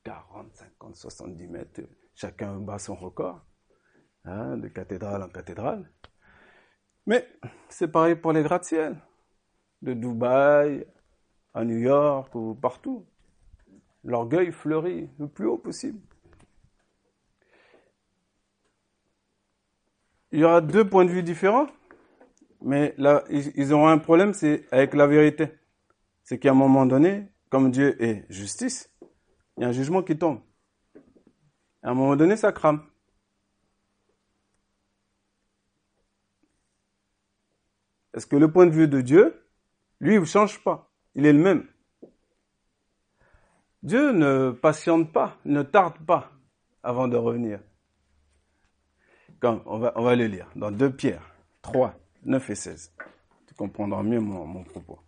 [0.05, 1.81] 40, 50, 70 mètres.
[2.15, 3.45] Chacun bat son record,
[4.25, 5.91] hein, de cathédrale en cathédrale.
[7.07, 7.27] Mais
[7.69, 8.97] c'est pareil pour les gratte-ciel,
[9.83, 10.87] de Dubaï
[11.55, 13.07] à New York ou partout.
[14.05, 16.01] L'orgueil fleurit le plus haut possible.
[20.33, 21.67] il y aura deux points de vue différents,
[22.63, 25.49] mais là, ils, auront un problème, c'est avec la vérité.
[26.25, 28.91] C'est qu'à un moment donné, comme Dieu est justice,
[29.57, 30.41] il y a un jugement qui tombe.
[31.83, 32.83] À un moment donné, ça crame.
[38.15, 39.47] Est-ce que le point de vue de Dieu,
[40.01, 40.91] lui, ne change pas?
[41.15, 41.67] Il est le même.
[43.83, 46.31] Dieu ne patiente pas, ne tarde pas
[46.83, 47.61] avant de revenir.
[49.41, 52.95] Comme on va, on va le lire dans 2 Pierre 3, 9 et 16.
[53.49, 55.01] Tu comprendras mieux mon, mon propos.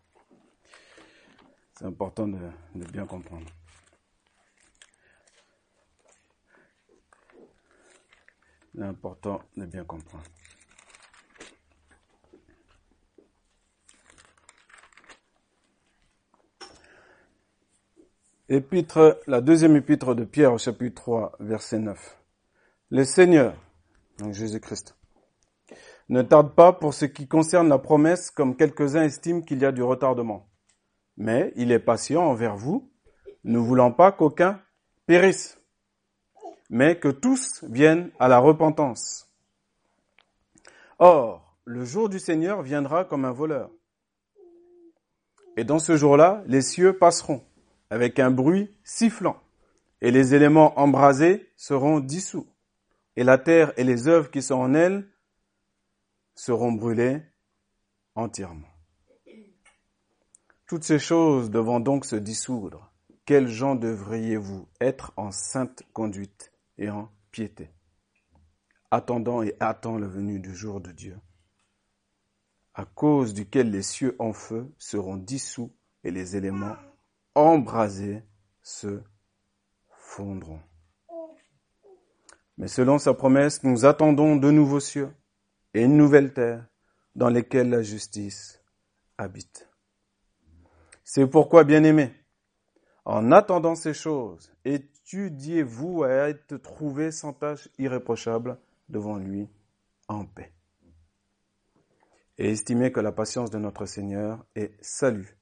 [1.75, 2.39] C'est important de,
[2.75, 3.47] de bien comprendre.
[8.75, 10.25] C'est important de bien comprendre.
[18.51, 22.19] Épître, la deuxième épître de Pierre au chapitre 3, verset 9.
[22.91, 23.57] Le Seigneur,
[24.19, 24.99] donc Jésus-Christ,
[26.11, 29.73] ne tarde pas pour ce qui concerne la promesse comme quelques-uns estiment qu'il y a
[29.73, 30.47] du retardement.
[31.17, 32.93] Mais il est patient envers vous,
[33.45, 34.61] ne voulant pas qu'aucun
[35.07, 35.59] périsse,
[36.69, 39.33] mais que tous viennent à la repentance.
[40.99, 43.71] Or, le jour du Seigneur viendra comme un voleur.
[45.57, 47.43] Et dans ce jour-là, les cieux passeront
[47.91, 49.41] avec un bruit sifflant,
[50.01, 52.47] et les éléments embrasés seront dissous,
[53.17, 55.09] et la terre et les œuvres qui sont en elle
[56.35, 57.23] seront brûlées
[58.15, 58.69] entièrement.
[60.67, 62.91] Toutes ces choses devant donc se dissoudre,
[63.27, 67.71] quels gens devriez-vous être en sainte conduite et en piété,
[68.91, 71.19] attendant et attend le venu du jour de Dieu,
[72.75, 76.77] à cause duquel les cieux en feu seront dissous et les éléments
[77.35, 78.23] embrasés
[78.63, 79.03] se
[79.99, 80.61] fondront.
[82.57, 85.11] Mais selon sa promesse, nous attendons de nouveaux cieux
[85.75, 86.67] et une nouvelle terre
[87.17, 88.63] dans lesquelles la justice
[89.19, 89.69] habite.
[91.03, 92.13] C'est pourquoi, bien-aimés,
[93.05, 99.49] en attendant ces choses, étudiez-vous à être trouvés sans tâche irréprochable devant lui
[100.09, 100.53] en paix.
[102.39, 105.37] Et estimez que la patience de notre Seigneur est salut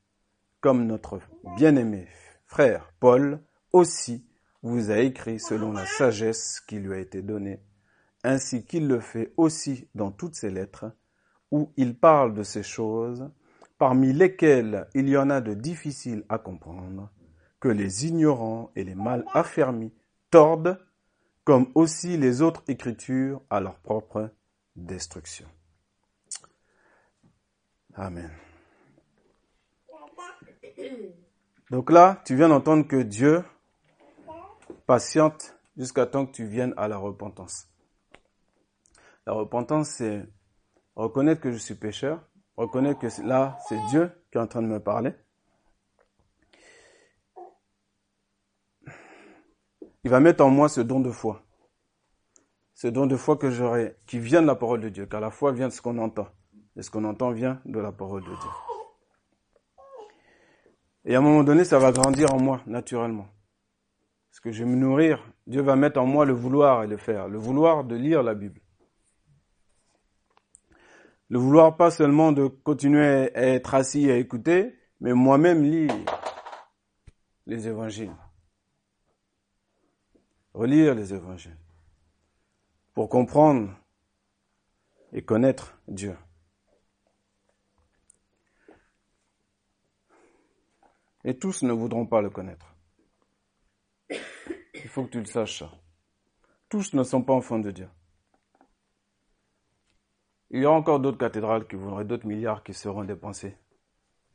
[0.62, 1.20] comme notre
[1.56, 2.06] bien-aimé
[2.46, 4.24] frère Paul aussi
[4.62, 7.60] vous a écrit selon la sagesse qui lui a été donnée,
[8.22, 10.86] ainsi qu'il le fait aussi dans toutes ses lettres,
[11.50, 13.28] où il parle de ces choses,
[13.76, 17.10] parmi lesquelles il y en a de difficiles à comprendre,
[17.58, 19.92] que les ignorants et les mal affermis
[20.30, 20.78] tordent,
[21.42, 24.30] comme aussi les autres écritures à leur propre
[24.76, 25.48] destruction.
[27.94, 28.30] Amen.
[31.70, 33.42] Donc là, tu viens d'entendre que Dieu
[34.86, 37.68] patiente jusqu'à temps que tu viennes à la repentance.
[39.26, 40.26] La repentance, c'est
[40.96, 42.20] reconnaître que je suis pécheur,
[42.56, 45.14] reconnaître que là, c'est Dieu qui est en train de me parler.
[50.04, 51.42] Il va mettre en moi ce don de foi.
[52.74, 55.30] Ce don de foi que j'aurai, qui vient de la parole de Dieu, car la
[55.30, 56.26] foi vient de ce qu'on entend.
[56.74, 58.71] Et ce qu'on entend vient de la parole de Dieu.
[61.04, 63.28] Et à un moment donné, ça va grandir en moi, naturellement.
[64.30, 65.22] Parce que je vais me nourrir.
[65.46, 67.28] Dieu va mettre en moi le vouloir et le faire.
[67.28, 68.60] Le vouloir de lire la Bible.
[71.28, 75.92] Le vouloir pas seulement de continuer à être assis et à écouter, mais moi-même lire
[77.46, 78.14] les évangiles.
[80.54, 81.56] Relire les évangiles.
[82.94, 83.74] Pour comprendre
[85.12, 86.16] et connaître Dieu.
[91.24, 92.74] Et tous ne voudront pas le connaître.
[94.10, 95.64] Il faut que tu le saches.
[96.68, 97.88] Tous ne sont pas enfants de Dieu.
[100.50, 103.56] Il y aura encore d'autres cathédrales qui voudraient d'autres milliards qui seront dépensés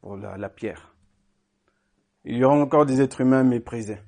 [0.01, 0.95] pour la, la, pierre.
[2.23, 3.99] Il y aura encore des êtres humains méprisés.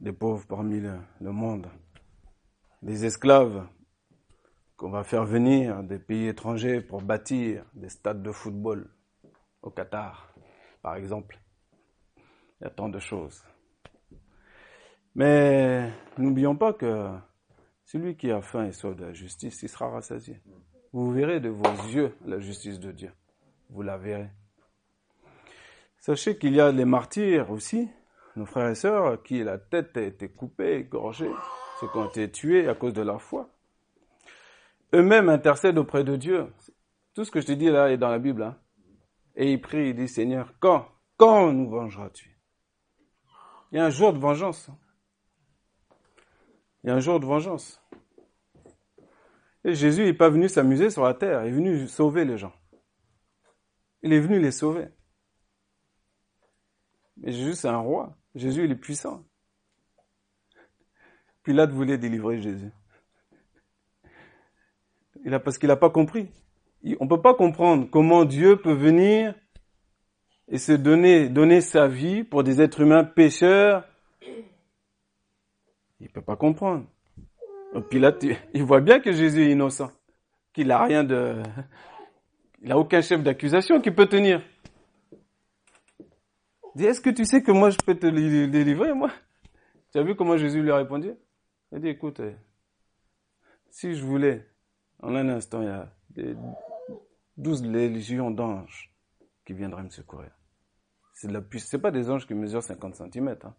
[0.00, 1.68] Des pauvres parmi le, le monde.
[2.82, 3.68] Des esclaves
[4.76, 8.88] qu'on va faire venir des pays étrangers pour bâtir des stades de football
[9.62, 10.27] au Qatar
[10.82, 11.38] par exemple.
[12.60, 13.44] Il y a tant de choses.
[15.14, 17.10] Mais n'oublions pas que
[17.84, 20.40] celui qui a faim et soif de la justice, il sera rassasié.
[20.92, 23.12] Vous verrez de vos yeux la justice de Dieu.
[23.70, 24.30] Vous la verrez.
[25.98, 27.88] Sachez qu'il y a les martyrs aussi,
[28.36, 31.30] nos frères et sœurs, qui la tête a été coupée, égorgée,
[31.80, 33.50] ceux qui ont été tués à cause de leur foi.
[34.94, 36.46] Eux-mêmes intercèdent auprès de Dieu.
[37.14, 38.42] Tout ce que je te dis là est dans la Bible.
[38.42, 38.56] Hein.
[39.40, 42.36] Et il prie, il dit, Seigneur, quand, quand nous vengeras-tu?
[43.70, 44.68] Il y a un jour de vengeance.
[46.82, 47.80] Il y a un jour de vengeance.
[49.64, 52.52] Et Jésus n'est pas venu s'amuser sur la terre, il est venu sauver les gens.
[54.02, 54.88] Il est venu les sauver.
[57.18, 58.18] Mais Jésus, c'est un roi.
[58.34, 59.24] Jésus, il est puissant.
[61.44, 62.72] Pilate voulait délivrer Jésus.
[65.24, 66.28] Il a, parce qu'il n'a pas compris.
[66.84, 69.34] On ne peut pas comprendre comment Dieu peut venir
[70.48, 73.84] et se donner, donner sa vie pour des êtres humains pécheurs.
[76.00, 76.86] Il ne peut pas comprendre.
[77.90, 79.90] Pilate, il voit bien que Jésus est innocent,
[80.52, 81.42] qu'il n'a rien de,
[82.62, 84.42] il n'a aucun chef d'accusation qui peut tenir.
[86.74, 89.10] Il dit, est-ce que tu sais que moi je peux te délivrer, moi?
[89.92, 91.12] Tu as vu comment Jésus lui a répondu?
[91.72, 92.20] Il a dit, écoute,
[93.70, 94.46] si je voulais,
[95.02, 96.34] en un instant, il y a des
[97.38, 98.92] douze légions d'anges
[99.46, 100.30] qui viendraient me secourir.
[101.14, 101.80] C'est de la puissance.
[101.80, 103.36] Pas des anges qui mesurent 50 cm.
[103.42, 103.54] Hein.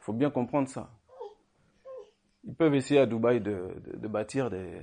[0.00, 0.90] Faut bien comprendre ça.
[2.44, 4.80] Ils peuvent essayer à Dubaï de, de, bâtir des,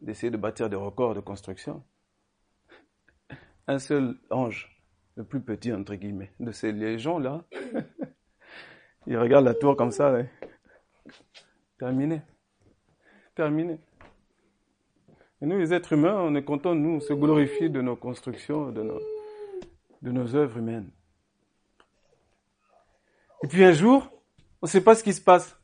[0.00, 1.84] d'essayer de bâtir des records de construction.
[3.66, 4.82] Un seul ange,
[5.14, 7.44] le plus petit entre guillemets, de ces légions-là,
[9.06, 10.16] il regarde la tour comme ça.
[11.78, 12.22] Terminé.
[13.36, 13.78] Terminé.
[15.42, 18.82] Et nous, les êtres humains, on est contents, nous, se glorifier de nos constructions, de
[18.82, 19.00] nos,
[20.02, 20.90] de nos œuvres humaines.
[23.42, 24.10] Et puis un jour,
[24.60, 25.56] on ne sait pas ce qui se passe.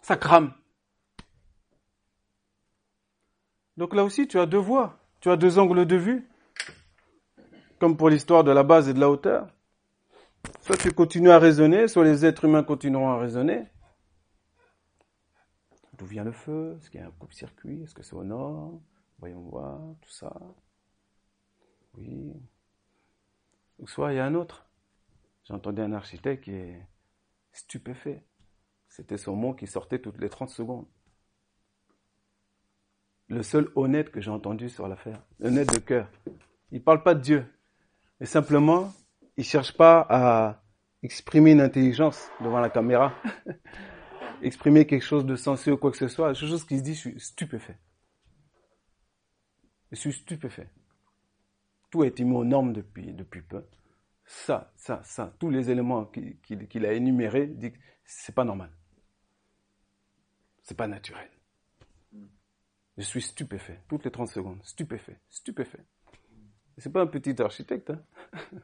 [0.00, 0.52] Ça crame.
[3.76, 6.26] Donc là aussi, tu as deux voies, tu as deux angles de vue,
[7.78, 9.48] comme pour l'histoire de la base et de la hauteur.
[10.62, 13.64] Soit tu continues à raisonner, soit les êtres humains continueront à raisonner.
[15.98, 18.80] D'où vient le feu Est-ce qu'il y a un coupe-circuit Est-ce que c'est au nord
[19.18, 20.32] Voyons voir, tout ça.
[21.96, 22.32] Oui.
[23.78, 24.68] Ou soit il y a un autre.
[25.44, 26.86] J'entendais un architecte qui est
[27.52, 28.24] stupéfait.
[28.88, 30.86] C'était son mot qui sortait toutes les 30 secondes.
[33.28, 35.22] Le seul honnête que j'ai entendu sur l'affaire.
[35.42, 36.10] Honnête de cœur.
[36.72, 37.46] Il parle pas de Dieu.
[38.20, 38.92] Mais simplement,
[39.36, 40.62] il cherche pas à
[41.02, 43.14] exprimer une intelligence devant la caméra.
[44.42, 46.28] exprimer quelque chose de sensé ou quoi que ce soit.
[46.28, 47.78] La chose qu'il se dit, je suis stupéfait.
[49.90, 50.68] Je suis stupéfait.
[51.90, 53.64] Tout a été mis aux depuis, depuis peu.
[54.24, 57.72] Ça, ça, ça, tous les éléments qu'il a énumérés, dit
[58.04, 58.70] c'est pas normal.
[60.62, 61.30] C'est pas naturel.
[62.96, 64.58] Je suis stupéfait, toutes les 30 secondes.
[64.64, 65.84] Stupéfait, stupéfait.
[66.78, 67.90] C'est pas un petit architecte.
[67.90, 68.02] Hein?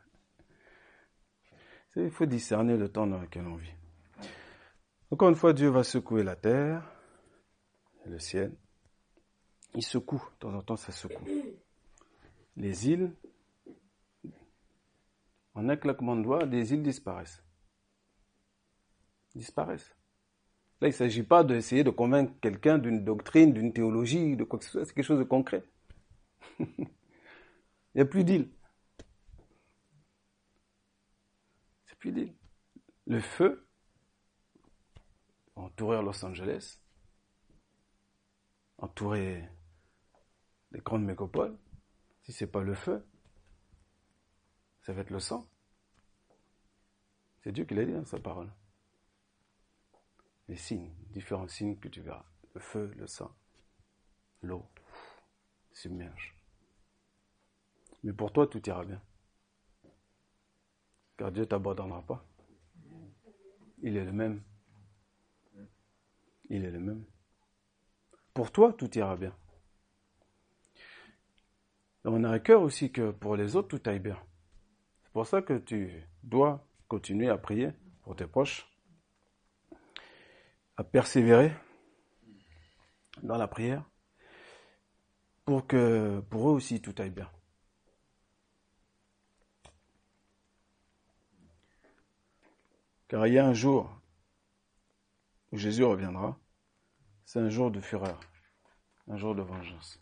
[1.97, 3.75] Il faut discerner le temps dans lequel on vit.
[5.13, 6.91] Encore une fois, Dieu va secouer la terre,
[8.07, 8.51] le ciel.
[9.75, 11.27] Il secoue, de temps en temps, ça secoue.
[12.57, 13.13] Les îles,
[15.53, 17.45] en un claquement de doigts, des îles disparaissent.
[19.35, 19.95] Disparaissent.
[20.81, 24.59] Là, il ne s'agit pas d'essayer de convaincre quelqu'un d'une doctrine, d'une théologie, de quoi
[24.59, 24.87] que ce soit.
[24.87, 25.63] C'est quelque chose de concret.
[26.59, 26.87] il
[27.95, 28.49] n'y a plus d'îles.
[31.85, 32.35] C'est plus d'îles.
[33.07, 33.69] Le feu
[35.55, 36.81] entourer Los Angeles,
[38.79, 39.49] entourer
[40.73, 41.59] les grandes mégapoles,
[42.23, 43.07] si c'est pas le feu,
[44.83, 45.49] ça va être le sang.
[47.43, 48.53] C'est Dieu qui l'a dit dans sa parole.
[50.49, 52.25] Les signes, différents signes que tu verras.
[52.55, 53.35] Le feu, le sang,
[54.43, 54.69] l'eau,
[55.73, 56.37] submerge.
[58.03, 59.01] Mais pour toi, tout ira bien.
[61.17, 62.25] Car Dieu t'abandonnera pas.
[63.83, 64.43] Il est le même
[66.53, 67.05] il est le même.
[68.35, 69.35] Pour toi, tout ira bien.
[72.05, 74.19] on a un cœur aussi que pour les autres, tout aille bien.
[75.05, 78.69] C'est pour ça que tu dois continuer à prier pour tes proches,
[80.77, 81.53] à persévérer
[83.23, 83.89] dans la prière,
[85.47, 87.31] pour que pour eux aussi tout aille bien.
[93.09, 93.91] Car il y a un jour
[95.51, 96.42] où Jésus reviendra
[97.33, 98.21] c'est un jour de fureur,
[99.09, 99.99] un jour de vengeance.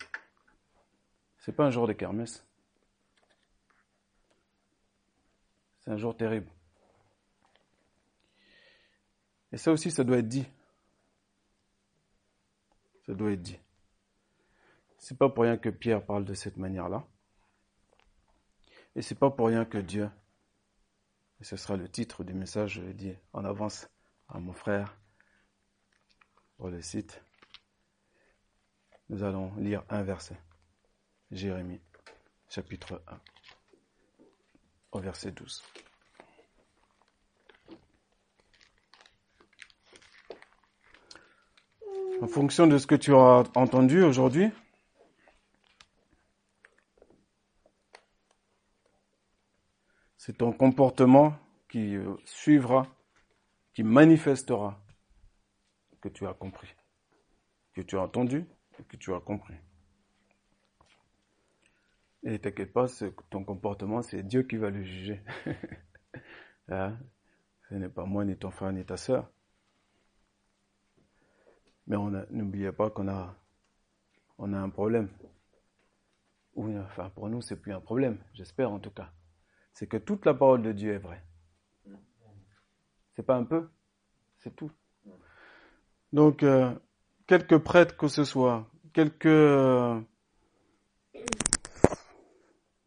[1.37, 2.45] C'est pas un jour de kermesse.
[5.79, 6.51] C'est un jour terrible.
[9.53, 10.45] Et ça aussi, ça doit être dit.
[13.05, 13.59] Ça doit être dit.
[14.97, 17.07] C'est pas pour rien que Pierre parle de cette manière-là.
[18.97, 20.11] Et c'est pas pour rien que Dieu,
[21.39, 23.87] et ce sera le titre du message, je l'ai dit en avance
[24.27, 25.00] à mon frère
[26.61, 27.19] pour le site,
[29.09, 30.37] nous allons lire un verset.
[31.31, 31.81] Jérémie,
[32.49, 33.19] chapitre 1,
[34.91, 35.63] au verset 12.
[42.21, 44.51] en fonction de ce que tu as entendu aujourd'hui,
[50.15, 51.33] c'est ton comportement
[51.67, 52.85] qui euh, suivra,
[53.73, 54.79] qui manifestera
[56.01, 56.75] que tu as compris,
[57.73, 58.45] que tu as entendu
[58.79, 59.55] et que tu as compris.
[62.23, 62.85] Et t'inquiète pas,
[63.29, 65.21] ton comportement, c'est Dieu qui va le juger.
[66.69, 66.97] hein?
[67.69, 69.31] Ce n'est pas moi, ni ton frère, ni ta sœur.
[71.87, 71.97] Mais
[72.29, 73.35] n'oubliez pas qu'on a,
[74.37, 75.09] on a un problème.
[76.55, 79.11] Enfin, pour nous, c'est plus un problème, j'espère en tout cas.
[79.73, 81.23] C'est que toute la parole de Dieu est vraie.
[83.13, 83.69] C'est pas un peu,
[84.37, 84.71] c'est tout.
[86.13, 86.73] Donc, euh,
[87.25, 89.99] quelques prêtres que ce soit, quelques euh,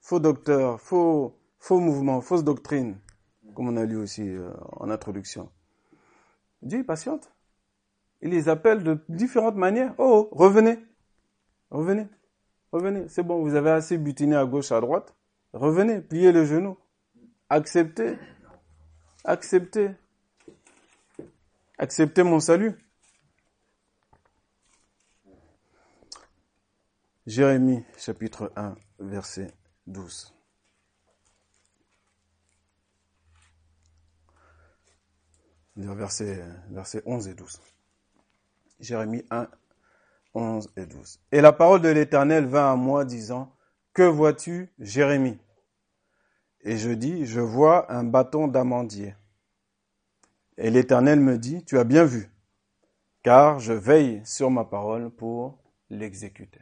[0.00, 2.98] faux docteurs, faux, faux mouvements, fausses doctrines,
[3.54, 5.50] comme on a lu aussi euh, en introduction.
[6.60, 7.30] Dieu patiente.
[8.20, 9.94] Il les appelle de différentes manières.
[9.98, 10.78] Oh, revenez,
[11.70, 12.06] revenez,
[12.72, 13.08] revenez.
[13.08, 15.14] C'est bon, vous avez assez butiné à gauche, à droite.
[15.52, 16.76] Revenez, pliez le genou.
[17.48, 18.18] Acceptez,
[19.24, 19.90] acceptez,
[21.78, 22.83] acceptez mon salut.
[27.26, 29.50] Jérémie chapitre 1 verset
[29.86, 30.34] 12.
[35.76, 37.62] Verset, verset 11 et 12.
[38.78, 39.48] Jérémie 1,
[40.34, 41.18] 11 et 12.
[41.32, 43.56] Et la parole de l'Éternel vint à moi disant,
[43.94, 45.38] Que vois-tu, Jérémie?
[46.60, 49.14] Et je dis, Je vois un bâton d'amandier.
[50.58, 52.30] Et l'Éternel me dit, Tu as bien vu,
[53.22, 55.58] car je veille sur ma parole pour
[55.88, 56.60] l'exécuter.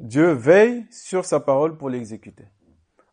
[0.00, 2.46] Dieu veille sur sa parole pour l'exécuter.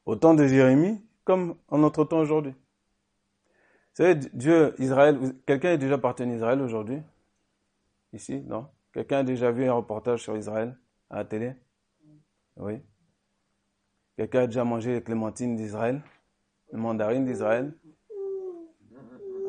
[0.06, 2.52] Au temps de Jérémie, comme en notre temps aujourd'hui.
[2.52, 7.02] Vous savez, Dieu, Israël, quelqu'un est déjà parti en Israël aujourd'hui?
[8.14, 8.68] Ici, non?
[8.94, 10.78] Quelqu'un a déjà vu un reportage sur Israël
[11.10, 11.54] à la télé?
[12.58, 12.82] Oui.
[14.18, 16.02] Quelqu'un a déjà mangé les clémentines d'Israël?
[16.72, 17.74] Les mandarines d'Israël?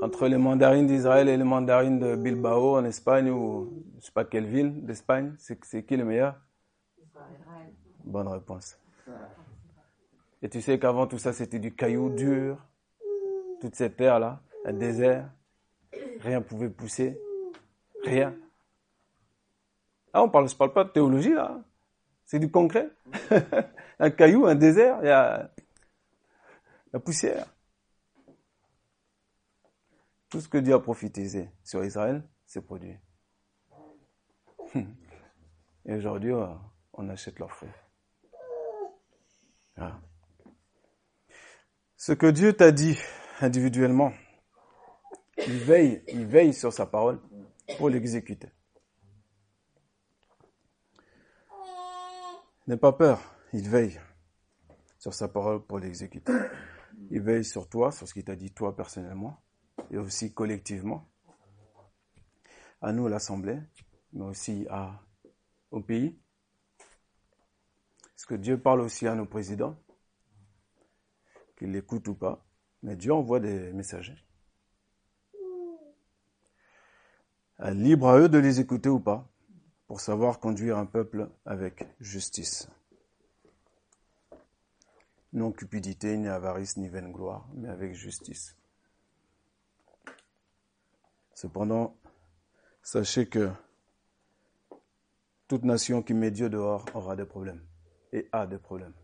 [0.01, 4.25] Entre les mandarines d'Israël et les mandarines de Bilbao en Espagne ou je sais pas
[4.25, 6.37] quelle ville d'Espagne, c'est qui le meilleur?
[8.05, 8.79] Bonne réponse.
[10.43, 12.59] Et tu sais qu'avant tout ça, c'était du caillou dur.
[13.61, 15.31] Toute cette terre-là, un désert.
[16.21, 17.21] Rien ne pouvait pousser.
[18.05, 18.35] Rien.
[20.13, 21.63] Ah, on parle, je parle pas de théologie, là.
[22.25, 22.91] C'est du concret.
[23.99, 25.51] un caillou, un désert, il y a
[26.93, 27.47] la poussière.
[30.29, 32.97] Tout ce que Dieu a prophétisé sur Israël, c'est produit.
[35.85, 36.33] Et aujourd'hui,
[36.95, 37.69] on achète leurs fruits.
[39.77, 40.01] Ah.
[41.97, 42.99] Ce que Dieu t'a dit
[43.41, 44.13] individuellement,
[45.39, 47.21] il veille, il veille sur sa parole
[47.79, 48.49] pour l'exécuter.
[52.67, 53.21] N'aie pas peur,
[53.53, 54.01] il veille
[54.99, 56.33] sur sa parole pour l'exécuter.
[57.11, 59.43] Il veille sur toi, sur ce qu'il t'a dit toi personnellement,
[59.91, 61.11] et aussi collectivement,
[62.81, 63.61] à nous l'Assemblée,
[64.13, 65.01] mais aussi à,
[65.71, 66.22] au pays,
[68.23, 69.77] est-ce que Dieu parle aussi à nos présidents,
[71.57, 72.47] qu'ils l'écoutent ou pas,
[72.85, 74.25] mais Dieu envoie des messagers.
[77.59, 79.29] Euh, libre à eux de les écouter ou pas,
[79.89, 82.69] pour savoir conduire un peuple avec justice.
[85.33, 88.57] Non cupidité, ni avarice, ni vaine gloire, mais avec justice.
[91.35, 91.97] Cependant,
[92.85, 93.51] sachez que
[95.49, 97.67] toute nation qui met Dieu dehors aura des problèmes
[98.13, 98.95] et a des problèmes.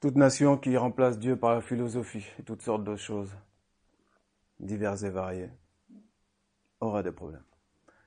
[0.00, 3.36] Toute nation qui remplace Dieu par la philosophie et toutes sortes de choses
[4.60, 5.50] diverses et variées
[6.80, 7.44] aura des problèmes.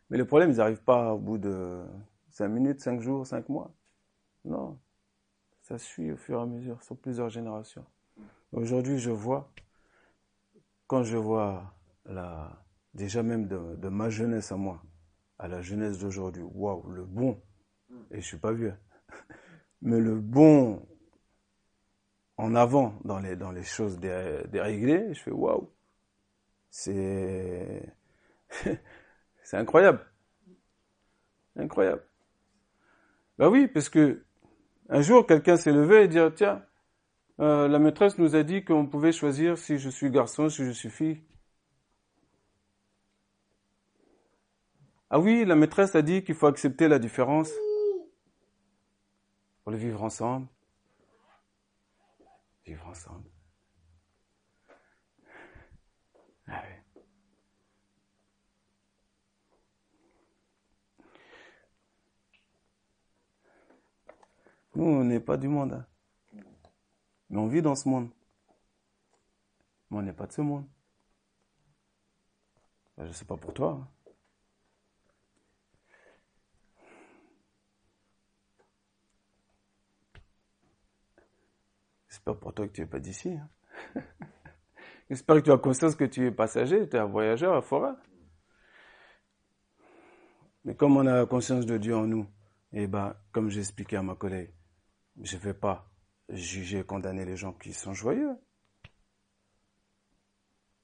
[0.10, 1.84] Mais les problèmes, ils n'arrivent pas au bout de
[2.30, 3.74] cinq minutes, cinq jours, cinq mois.
[4.46, 4.80] Non.
[5.62, 7.86] Ça suit au fur et à mesure, sur plusieurs générations.
[8.54, 9.52] Aujourd'hui, je vois,
[10.88, 11.74] quand je vois
[12.06, 12.64] la,
[12.94, 14.82] déjà même de ma jeunesse à moi,
[15.42, 16.44] à la jeunesse d'aujourd'hui.
[16.44, 17.42] Waouh, le bon.
[18.12, 18.76] Et je suis pas vieux.
[19.82, 20.88] Mais le bon
[22.38, 25.70] en avant dans les, dans les choses déréglées, je fais waouh.
[26.70, 27.94] C'est,
[29.44, 30.06] c'est incroyable.
[31.56, 32.04] Incroyable.
[33.38, 34.24] Ben oui, parce que
[34.90, 36.64] un jour, quelqu'un s'est levé et dit, tiens,
[37.40, 40.72] euh, la maîtresse nous a dit qu'on pouvait choisir si je suis garçon, si je
[40.72, 41.24] suis fille.
[45.14, 47.52] Ah oui, la maîtresse a dit qu'il faut accepter la différence
[49.62, 50.48] pour le vivre ensemble.
[52.66, 53.30] Vivre ensemble.
[56.48, 57.04] Ah oui.
[64.76, 65.74] Nous, on n'est pas du monde.
[65.74, 65.86] Hein.
[67.30, 68.10] Mais on vit dans ce monde.
[69.90, 70.66] Mais on n'est pas de ce monde.
[72.96, 73.72] Bah, je ne sais pas pour toi.
[73.72, 74.01] Hein.
[82.22, 83.30] J'espère pour toi que tu n'es pas d'ici.
[83.34, 83.50] hein.
[85.10, 87.94] J'espère que tu as conscience que tu es passager, tu es un voyageur, un forêt.
[90.64, 92.28] Mais comme on a la conscience de Dieu en nous,
[92.74, 94.52] et ben, comme j'ai expliqué à ma collègue,
[95.24, 95.90] je ne vais pas
[96.30, 98.38] juger et condamner les gens qui sont joyeux.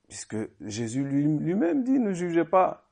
[0.09, 2.89] Puisque Jésus lui- lui-même dit, ne jugez pas.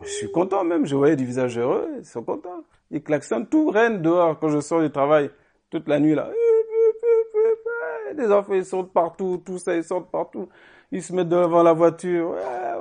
[0.00, 2.64] Je suis content même, je voyais du visage heureux, ils sont contents.
[2.90, 5.30] Ils klaxonnent, tout règne dehors quand je sors du travail,
[5.70, 6.30] toute la nuit là.
[8.14, 10.48] Les enfants, ils sortent partout, tout ça, ils sortent partout.
[10.92, 12.30] Ils se mettent devant la voiture.
[12.30, 12.74] Ouais,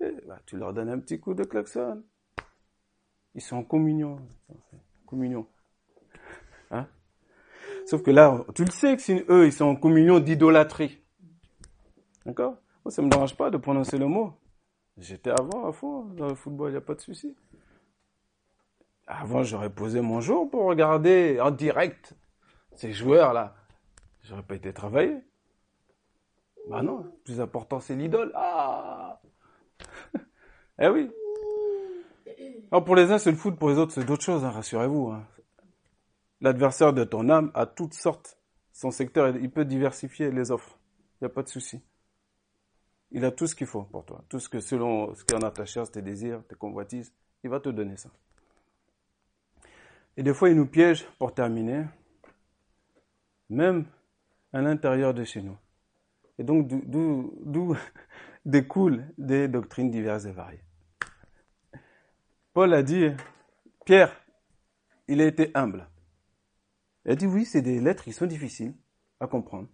[0.00, 0.14] ouais.
[0.26, 2.02] Bah, tu leur donnes un petit coup de klaxon.
[3.34, 4.20] Ils sont en communion.
[5.06, 5.46] Communion.
[7.88, 11.00] Sauf que là, tu le sais que si eux, ils sont en communion d'idolâtrie.
[12.26, 12.58] D'accord?
[12.84, 14.34] Moi, ça me dérange pas de prononcer le mot.
[14.98, 17.34] J'étais avant à fond dans le football, il n'y a pas de souci.
[19.10, 22.14] Avant, j'aurais posé mon jour pour regarder en direct
[22.76, 23.54] ces joueurs-là.
[24.22, 25.16] J'aurais pas été travailler.
[26.68, 28.30] Bah non, le plus important, c'est l'idole.
[28.34, 29.20] Ah
[30.78, 31.10] Eh oui.
[32.70, 35.08] Alors pour les uns, c'est le foot, pour les autres, c'est d'autres choses, hein, rassurez-vous.
[35.08, 35.26] hein.
[36.42, 38.38] L'adversaire de ton âme a toutes sortes.
[38.72, 40.78] Son secteur, il peut diversifier les offres.
[41.14, 41.82] Il n'y a pas de souci.
[43.10, 44.22] Il a tout ce qu'il faut pour toi.
[44.28, 47.12] Tout ce que, selon ce qu'il y en a ta chair, tes désirs, tes convoitises,
[47.42, 48.10] il va te donner ça.
[50.18, 51.84] Et des fois, il nous piège pour terminer,
[53.48, 53.86] même
[54.52, 55.56] à l'intérieur de chez nous.
[56.38, 57.76] Et donc, d'où-
[58.44, 60.64] découlent des doctrines diverses et variées.
[62.52, 63.10] Paul a dit,
[63.84, 64.12] Pierre,
[65.06, 65.88] il a été humble.
[67.04, 68.74] Il a dit, oui, c'est des lettres qui sont difficiles
[69.20, 69.68] à comprendre.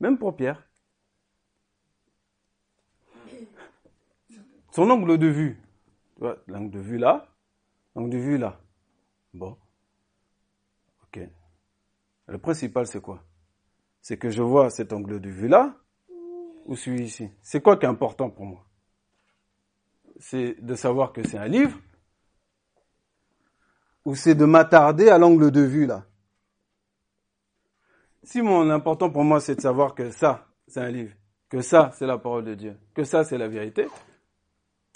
[0.00, 0.68] Même pour Pierre.
[4.72, 5.62] Son angle de vue,
[6.48, 7.28] l'angle de vue là,
[7.94, 8.60] l'angle de vue là.
[9.32, 9.56] Bon.
[11.04, 11.20] Ok.
[12.26, 13.22] Le principal, c'est quoi?
[14.00, 15.76] C'est que je vois cet angle de vue là,
[16.64, 17.28] ou celui ici.
[17.42, 18.64] C'est quoi qui est important pour moi?
[20.18, 21.78] C'est de savoir que c'est un livre,
[24.04, 26.04] ou c'est de m'attarder à l'angle de vue là
[28.22, 31.14] Si mon important pour moi, c'est de savoir que ça, c'est un livre,
[31.48, 33.86] que ça, c'est la parole de Dieu, que ça, c'est la vérité,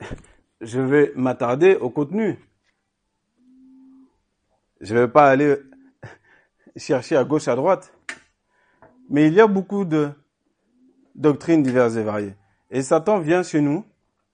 [0.61, 2.39] je vais m'attarder au contenu.
[4.81, 5.57] Je vais pas aller
[6.77, 7.97] chercher à gauche, à droite.
[9.09, 10.11] Mais il y a beaucoup de
[11.15, 12.35] doctrines diverses et variées.
[12.71, 13.85] Et Satan vient chez nous,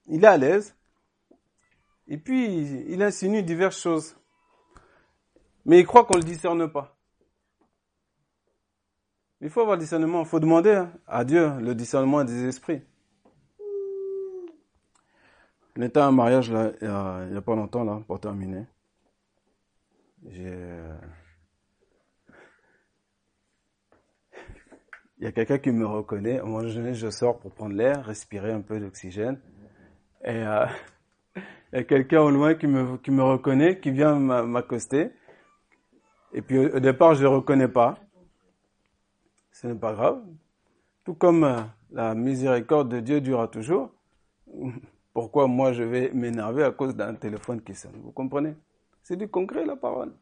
[0.07, 0.75] il est à l'aise,
[2.07, 4.15] et puis il insinue diverses choses.
[5.65, 6.97] Mais il croit qu'on ne le discerne pas.
[9.41, 12.81] Il faut avoir le discernement, il faut demander hein, à Dieu le discernement des esprits.
[15.77, 18.65] On était à mariage il y a, a pas longtemps là, pour terminer.
[20.27, 20.97] Euh,
[25.17, 26.39] il y a quelqu'un qui me reconnaît.
[26.39, 29.39] Un moment donné, je sors pour prendre l'air, respirer un peu d'oxygène.
[30.23, 30.65] Et euh,
[31.73, 35.11] y a quelqu'un au loin qui me, qui reconnaît, qui vient m'a- m'accoster.
[36.33, 37.97] Et puis au, au départ, je ne reconnais pas.
[39.51, 40.21] Ce n'est pas grave.
[41.03, 41.61] Tout comme euh,
[41.91, 43.91] la miséricorde de Dieu durera toujours.
[45.13, 48.55] Pourquoi moi je vais m'énerver à cause d'un téléphone qui sonne Vous comprenez?
[49.03, 50.13] C'est du concret la parole.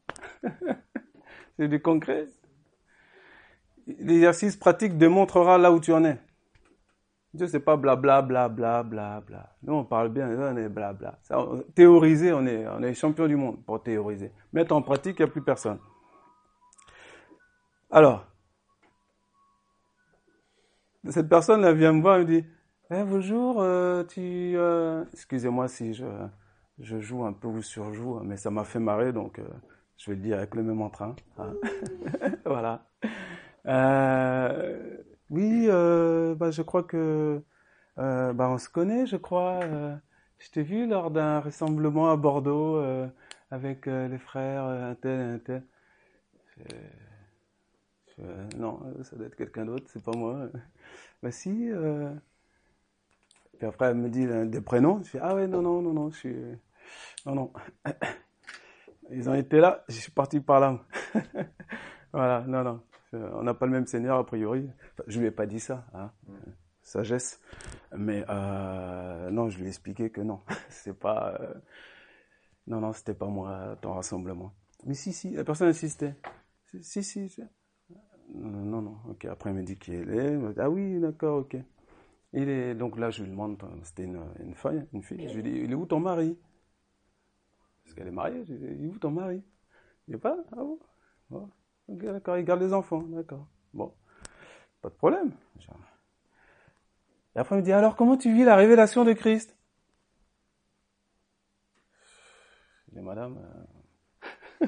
[1.57, 2.27] C'est du concret.
[3.88, 6.19] L'exercice pratique démontrera là où tu en es.
[7.34, 9.55] Dieu, c'est pas blabla, blabla, blabla.
[9.61, 11.19] Nous, on parle bien, on est blabla.
[11.30, 14.32] On- théoriser, on est, on est champion du monde pour théoriser.
[14.51, 15.80] Mettre en pratique, il n'y a plus personne.
[17.91, 18.25] Alors,
[21.09, 22.45] cette personne elle vient me voir et me dit
[22.91, 24.53] Eh, Bonjour, euh, tu.
[24.57, 26.05] euh, Excusez-moi si je,
[26.82, 29.43] je joue un peu ou surjoue, mais ça m'a fait marrer, donc euh,
[29.97, 31.15] je vais le dire avec le même entrain.
[31.38, 31.53] hein.
[32.45, 32.86] voilà.
[33.65, 34.97] Euh,
[35.30, 37.41] oui, euh, bah, je crois que
[37.97, 39.59] bah, on se connaît, je crois.
[40.39, 42.82] je t'ai vu lors d'un rassemblement à Bordeaux
[43.51, 45.63] avec les frères, un tel, un tel.
[48.57, 50.49] Non, ça doit être quelqu'un d'autre, c'est pas moi.
[51.21, 51.69] Bah si.
[53.57, 55.01] Puis après, elle me dit des prénoms.
[55.03, 56.36] Je fais ah ouais, non, non, non, non, je suis.
[57.26, 57.54] Non, non.
[59.12, 60.80] Ils ont été là, je suis parti par là.
[62.14, 62.82] voilà, non, non.
[63.16, 64.70] Euh, On n'a pas le même Seigneur, a priori.
[64.94, 66.12] Enfin, je lui ai pas dit ça, hein.
[66.84, 67.42] sagesse.
[67.98, 71.36] Mais euh, non, je lui ai expliqué que non, c'est pas.
[71.42, 71.54] euh,
[72.68, 74.54] Non, non, c'était pas moi ton rassemblement.
[74.86, 76.16] Mais si, si, la personne insistait.
[76.82, 77.42] Si, si, si.
[78.36, 79.26] Non, non, ok.
[79.26, 80.60] Après, il me dit qui elle est.
[80.60, 81.58] Ah oui, d'accord, ok.
[82.34, 85.28] Il est, donc là, je lui demande, c'était une, une fille, une fille.
[85.30, 86.38] Je lui dis, il est où ton mari?
[87.90, 88.44] Parce qu'elle est mariée.
[88.48, 89.42] Il est où ton mari?
[90.08, 90.80] Il n'est pas Ah bon,
[91.32, 91.50] bon.
[91.88, 93.48] D'accord, il garde les enfants, d'accord.
[93.74, 93.92] Bon,
[94.80, 95.32] pas de problème.
[97.36, 99.58] Et après, il me dit, alors comment tu vis la révélation de Christ?
[102.88, 103.40] Je dis, madame,
[104.62, 104.68] euh,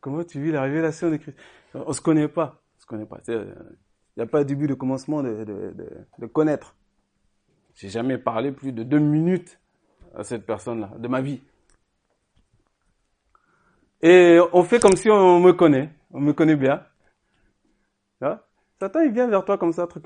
[0.00, 1.36] comment tu vis la révélation de Christ?
[1.74, 3.20] On se connaît pas, on se connaît pas.
[3.28, 3.54] Il
[4.16, 5.90] n'y a pas de début de commencement de, de, de,
[6.20, 6.74] de connaître.
[7.74, 9.60] J'ai jamais parlé plus de deux minutes
[10.16, 11.40] à cette personne-là, de ma vie.
[14.02, 16.82] Et on fait comme si on me connaît, on me connaît bien.
[18.78, 20.04] Satan, il vient vers toi comme ça, truc,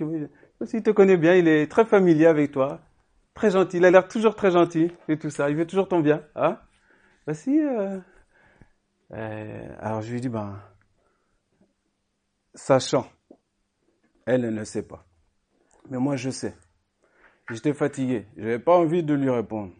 [0.64, 2.80] s'il te connaît bien, il est très familier avec toi,
[3.34, 6.00] très gentil, il a l'air toujours très gentil et tout ça, il veut toujours ton
[6.00, 6.22] bien.
[6.36, 6.58] Hein?
[7.26, 7.98] Bah si, euh,
[9.12, 10.60] euh, alors je lui dis, ben,
[12.54, 13.06] sachant,
[14.26, 15.04] elle, ne sait pas.
[15.88, 16.54] Mais moi, je sais.
[17.50, 18.26] J'étais fatigué.
[18.36, 19.72] J'avais pas envie de lui répondre.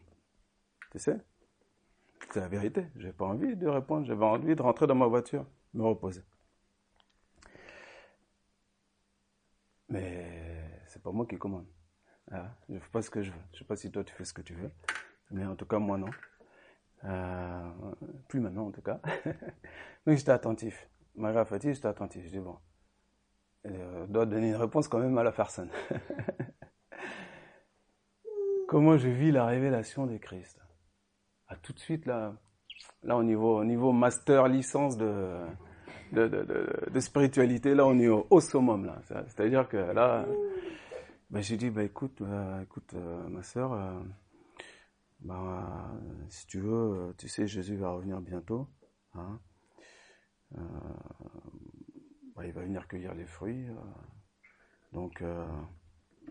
[0.90, 1.18] Tu sais?
[2.32, 2.86] C'est la vérité.
[2.96, 4.06] J'avais pas envie de répondre.
[4.06, 6.22] J'avais envie de rentrer dans ma voiture, me reposer.
[9.88, 10.26] Mais
[10.86, 11.66] c'est pas moi qui commande.
[12.30, 13.40] Ah, je fais pas ce que je veux.
[13.52, 14.70] Je sais pas si toi tu fais ce que tu veux.
[15.30, 16.10] Mais en tout cas, moi non.
[17.04, 17.70] Euh,
[18.28, 19.00] plus maintenant en tout cas.
[20.06, 20.88] Donc j'étais attentif.
[21.16, 22.24] Malgré la fatigue, j'étais attentif.
[22.24, 22.56] Je dis bon,
[23.64, 25.70] je euh, dois donner une réponse quand même à la personne.
[28.68, 30.60] Comment je vis la révélation de Christ?
[31.50, 32.34] Ah, Tout de suite là,
[33.02, 35.44] là au niveau, au niveau master licence de,
[36.12, 36.26] de,
[36.90, 39.02] de, spiritualité, là on est au, au summum là.
[39.26, 40.24] C'est-à-dire que là,
[41.30, 43.72] ben, j'ai dit bah écoute, euh, écoute euh, ma sœur.
[43.72, 44.00] Euh,
[45.20, 45.92] bah,
[46.28, 48.68] si tu veux, tu sais, Jésus va revenir bientôt.
[49.14, 49.38] Hein.
[52.34, 53.66] Bah, il va venir cueillir les fruits.
[54.92, 55.22] Donc,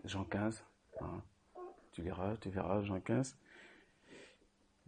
[0.04, 0.64] Jean 15,
[1.00, 1.22] hein.
[1.92, 3.38] tu liras, tu verras, Jean 15.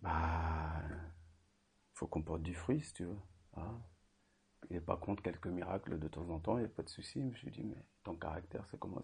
[0.03, 0.83] Bah,
[1.95, 3.19] faut qu'on porte du fruit, si tu veux.
[3.57, 3.81] Hein.
[4.71, 6.89] Il n'est pas contre quelques miracles de temps en temps, il n'y a pas de
[6.89, 7.33] souci.
[7.35, 9.03] Je lui dis, mais ton caractère, c'est comment.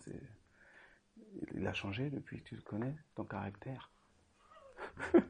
[1.55, 3.91] Il a changé depuis que tu le connais, ton caractère.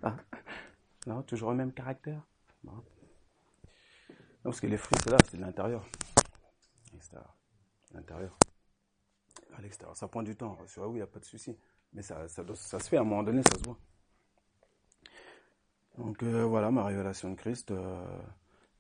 [0.03, 0.16] Ah.
[1.07, 2.23] non, toujours le même caractère?
[2.64, 2.85] Non.
[4.43, 5.87] parce que les fruits, c'est là, c'est de l'intérieur.
[7.93, 8.39] L'intérieur.
[9.61, 9.97] L'extérieur.
[9.97, 10.59] Ça prend du temps.
[10.66, 11.57] Sur oui, il n'y a pas de souci.
[11.93, 13.79] Mais ça, se fait à un moment donné, ça se voit.
[15.99, 18.01] Donc euh, voilà, ma révélation de Christ, euh,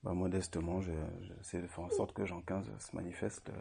[0.04, 3.60] bah, modestement, j'essaie de faire en sorte que Jean 15 se manifeste euh,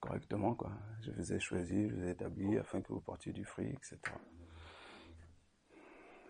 [0.00, 0.54] correctement.
[0.54, 0.72] Quoi.
[1.02, 3.98] Je vous ai choisi, je vous ai établi afin que vous portiez du fruit, etc.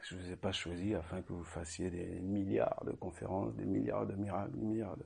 [0.03, 3.65] Je ne vous ai pas choisi afin que vous fassiez des milliards de conférences, des
[3.65, 4.97] milliards de miracles, des milliards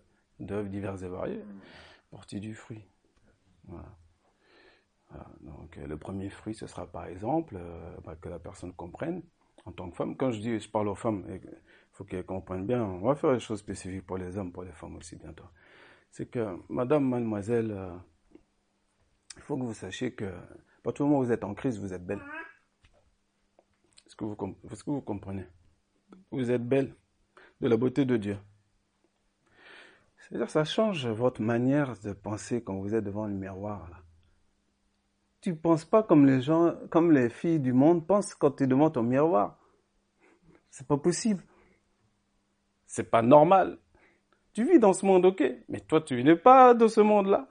[0.41, 1.45] d'œuvres diverses et variées.
[2.11, 2.85] Portiez du fruit.
[3.65, 3.95] Voilà.
[5.43, 7.57] Donc le premier fruit, ce sera par exemple
[8.05, 9.23] bah, que la personne comprenne
[9.67, 10.17] en tant que femme.
[10.17, 11.41] Quand je dis, je parle aux femmes, il
[11.93, 12.83] faut qu'elles comprennent bien.
[12.83, 15.45] On va faire des choses spécifiques pour les hommes, pour les femmes aussi bientôt.
[16.11, 17.95] C'est que, madame, mademoiselle, euh,
[19.37, 21.79] il faut que vous sachiez que, à partir du moment où vous êtes en crise,
[21.79, 22.23] vous êtes belle.
[24.07, 24.37] Est-ce que, vous,
[24.71, 25.47] est-ce que vous comprenez?
[26.31, 26.95] Vous êtes belle
[27.61, 28.39] de la beauté de Dieu.
[30.19, 33.89] C'est-à-dire ça change votre manière de penser quand vous êtes devant le miroir.
[33.91, 34.06] Là.
[35.41, 38.67] Tu penses pas comme les gens, comme les filles du monde pensent quand tu es
[38.67, 39.59] devant ton miroir.
[40.71, 41.43] C'est pas possible.
[42.87, 43.79] C'est pas normal.
[44.53, 47.49] Tu vis dans ce monde, ok, mais toi tu n'es pas dans ce monde-là.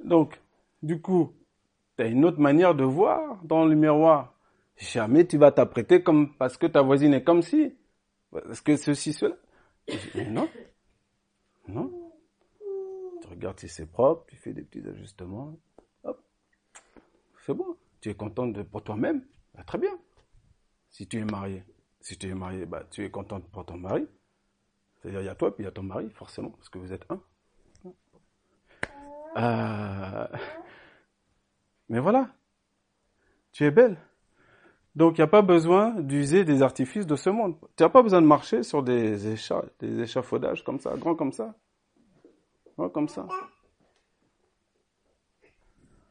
[0.00, 0.40] Donc,
[0.82, 1.32] du coup,
[1.96, 4.36] tu as une autre manière de voir dans le miroir.
[4.76, 7.76] Jamais tu vas t'apprêter comme parce que ta voisine est comme si.
[8.30, 9.36] Parce que ceci, cela.
[10.28, 10.48] Non.
[11.68, 12.12] Non.
[13.22, 15.56] Tu regardes si c'est propre, tu fais des petits ajustements.
[17.44, 17.76] C'est bon.
[18.00, 19.22] Tu es contente pour toi-même.
[19.54, 19.98] Bah, très bien.
[20.90, 21.62] Si tu es marié.
[22.00, 24.06] Si tu es marié, bah, tu es contente pour ton mari.
[24.96, 26.92] C'est-à-dire, il y a toi, puis il y a ton mari, forcément, parce que vous
[26.92, 27.20] êtes un.
[29.36, 30.26] Euh...
[31.90, 32.30] Mais voilà.
[33.52, 33.98] Tu es belle.
[34.94, 37.56] Donc, il n'y a pas besoin d'user des artifices de ce monde.
[37.76, 39.16] Tu n'as pas besoin de marcher sur des,
[39.80, 41.54] des échafaudages comme ça, grands comme ça.
[42.78, 43.26] Grands comme ça.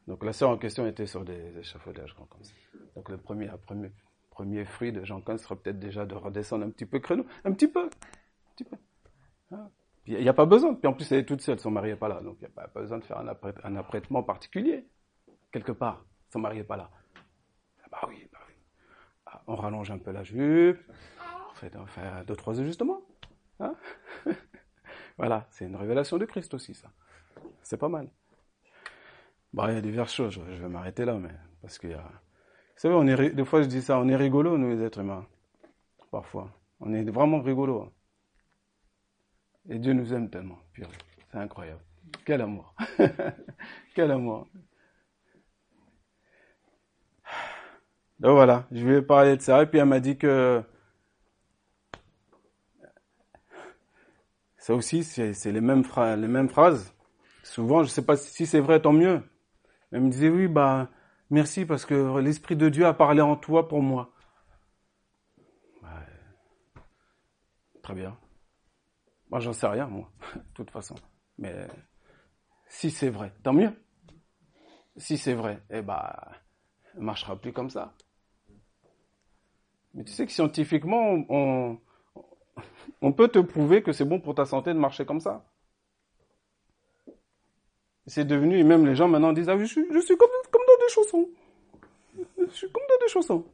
[0.07, 2.53] Donc, la sœur en question était sur des échafaudages comme ça.
[2.95, 3.91] Donc, le premier, premier,
[4.29, 7.25] premier fruit de Jean 15 serait peut-être déjà de redescendre un petit peu créneau.
[7.45, 7.85] Un petit peu.
[7.85, 8.75] Un petit peu.
[9.51, 9.69] Hein
[10.05, 10.73] il n'y a pas besoin.
[10.75, 12.19] Puis en plus, elle est toute seule, son mari n'est pas là.
[12.21, 14.85] Donc, il n'y a pas besoin de faire un, apprête, un apprêtement particulier.
[15.51, 16.03] Quelque part.
[16.31, 16.89] Son mari n'est pas là.
[17.83, 18.53] Ah bah oui, bah oui
[19.47, 20.79] on rallonge un peu la jupe,
[21.51, 23.01] on fait, on fait deux, trois ajustements,
[23.59, 23.75] Hein?
[25.17, 26.89] Voilà, c'est une révélation de Christ aussi, ça.
[27.61, 28.09] C'est pas mal.
[29.53, 31.29] Bon, il y a diverses choses, je vais m'arrêter là, mais
[31.61, 32.01] parce qu'il y a.
[32.01, 34.99] Vous savez, on est, des fois je dis ça, on est rigolo, nous les êtres
[34.99, 35.27] humains.
[36.11, 36.49] Parfois.
[36.79, 37.93] On est vraiment rigolo.
[39.69, 40.59] Et Dieu nous aime tellement,
[41.31, 41.81] C'est incroyable.
[42.25, 42.75] Quel amour.
[43.95, 44.47] Quel amour.
[48.19, 50.63] Donc voilà, je ai parlé de ça, et puis elle m'a dit que
[54.57, 55.83] ça aussi, c'est les mêmes,
[56.17, 56.93] les mêmes phrases.
[57.43, 59.21] Souvent, je ne sais pas si c'est vrai, tant mieux.
[59.93, 60.89] Elle me disait, oui, bah,
[61.29, 64.09] merci parce que l'Esprit de Dieu a parlé en toi pour moi.
[67.83, 68.17] très bien.
[69.29, 70.95] Moi, j'en sais rien, moi, de toute façon.
[71.37, 71.67] Mais
[72.67, 73.73] si c'est vrai, tant mieux.
[74.95, 76.01] Si c'est vrai, eh ben,
[76.95, 77.93] ne marchera plus comme ça.
[79.93, 81.17] Mais tu sais que scientifiquement,
[83.01, 85.45] on peut te prouver que c'est bon pour ta santé de marcher comme ça.
[88.05, 90.61] C'est devenu, et même les gens maintenant disent, ah, je suis, je suis comme, comme
[90.67, 91.29] dans des chaussons.
[92.37, 93.45] Je suis comme dans des chaussons.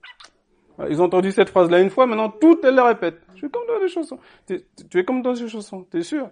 [0.90, 3.22] Ils ont entendu cette phrase-là une fois, maintenant toutes elles la répètent.
[3.34, 4.20] Je suis comme dans des chaussons.
[4.48, 6.30] Tu es comme dans des chaussons, t'es sûr?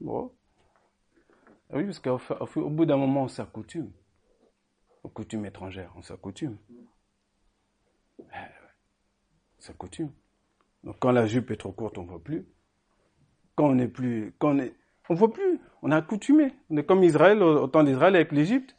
[0.00, 0.32] Bon.
[1.72, 3.92] Ah oui, parce qu'au bout d'un moment, on s'accoutume.
[5.02, 6.58] Aux coutumes étrangères, on s'accoutume.
[8.18, 8.24] On
[9.60, 10.12] s'accoutume.
[10.82, 12.46] Donc quand la jupe est trop courte, on voit plus.
[13.54, 14.74] Quand on n'est plus, quand on est,
[15.08, 15.60] on voit plus.
[15.82, 16.52] On est accoutumé.
[16.70, 18.74] On est comme Israël au, temps d'Israël avec l'Égypte.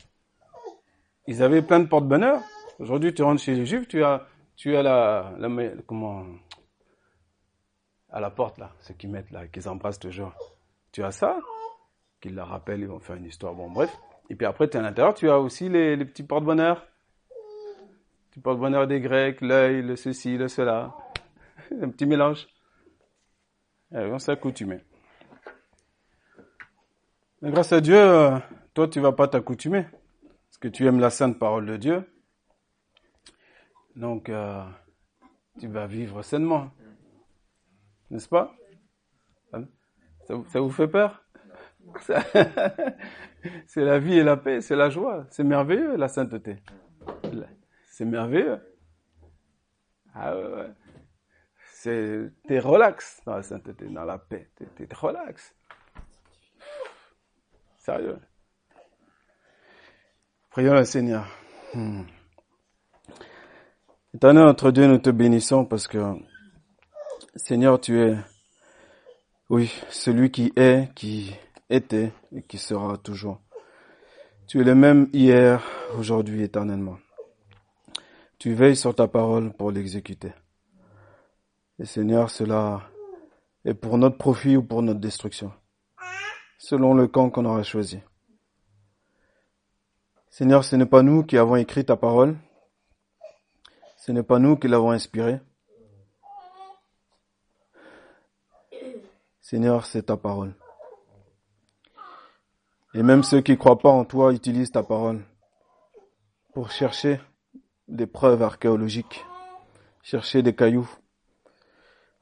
[1.27, 2.41] Ils avaient plein de porte-bonheur.
[2.79, 4.25] Aujourd'hui, tu rentres chez les Juifs, tu as,
[4.55, 5.33] tu as la,
[5.85, 6.25] comment,
[8.09, 10.33] à la porte là, ceux qui mettent là, qu'ils embrassent toujours.
[10.91, 11.37] Tu as ça,
[12.19, 13.53] qu'ils la rappellent, ils vont faire une histoire.
[13.53, 13.95] Bon, bref.
[14.29, 16.85] Et puis après, tu es à l'intérieur, tu as aussi les, petits porte-bonheur.
[18.31, 20.95] Tu porte-bonheur des Grecs, l'œil, le ceci, le cela.
[21.81, 22.47] un petit mélange.
[23.91, 24.79] on s'est accoutumé.
[27.41, 28.37] Grâce à Dieu, euh,
[28.73, 29.85] toi, tu vas pas t'accoutumer.
[30.23, 32.03] Parce que tu aimes la sainte parole de Dieu.
[33.95, 34.63] Donc, euh,
[35.59, 36.71] tu vas vivre sainement.
[38.09, 38.53] N'est-ce pas?
[40.27, 41.23] Ça, vous fait peur?
[43.65, 45.25] C'est la vie et la paix, c'est la joie.
[45.31, 46.57] C'est merveilleux, la sainteté.
[47.87, 48.59] C'est merveilleux.
[50.13, 50.69] Ah ouais
[51.83, 54.51] t'es relax dans la sainteté, dans la paix.
[54.75, 55.55] T'es relax.
[57.83, 58.19] Sérieux.
[60.51, 61.25] Prions le Seigneur.
[61.73, 62.03] Hmm.
[64.13, 65.97] Éternel notre Dieu, nous te bénissons parce que,
[67.35, 68.17] Seigneur, tu es,
[69.49, 71.35] oui, celui qui est, qui
[71.71, 73.41] était et qui sera toujours.
[74.45, 75.63] Tu es le même hier,
[75.97, 76.99] aujourd'hui, éternellement.
[78.37, 80.33] Tu veilles sur ta parole pour l'exécuter.
[81.79, 82.83] Et Seigneur, cela
[83.65, 85.51] est pour notre profit ou pour notre destruction,
[86.61, 87.99] selon le camp qu'on aura choisi.
[90.29, 92.37] Seigneur, ce n'est pas nous qui avons écrit ta parole,
[93.97, 95.41] ce n'est pas nous qui l'avons inspirée.
[99.41, 100.53] Seigneur, c'est ta parole.
[102.93, 105.25] Et même ceux qui ne croient pas en toi utilisent ta parole
[106.53, 107.19] pour chercher
[107.87, 109.25] des preuves archéologiques,
[110.03, 110.89] chercher des cailloux,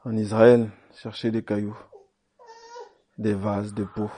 [0.05, 1.77] en Israël, chercher des cailloux,
[3.19, 4.09] des vases, des pots.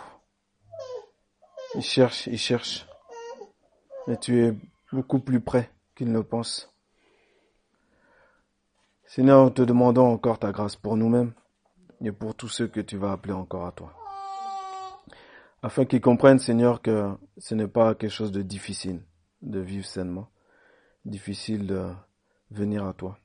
[1.76, 2.88] Ils cherchent, ils cherchent.
[4.08, 4.54] Mais tu es
[4.94, 6.72] beaucoup plus près qu'ils ne pensent.
[9.06, 11.34] Seigneur, nous te demandons encore ta grâce pour nous-mêmes
[12.02, 13.94] et pour tous ceux que tu vas appeler encore à toi.
[15.64, 19.04] Afin qu'ils comprennent, Seigneur, que ce n'est pas quelque chose de difficile
[19.42, 20.30] de vivre sainement,
[21.06, 21.90] difficile de
[22.52, 23.18] venir à toi.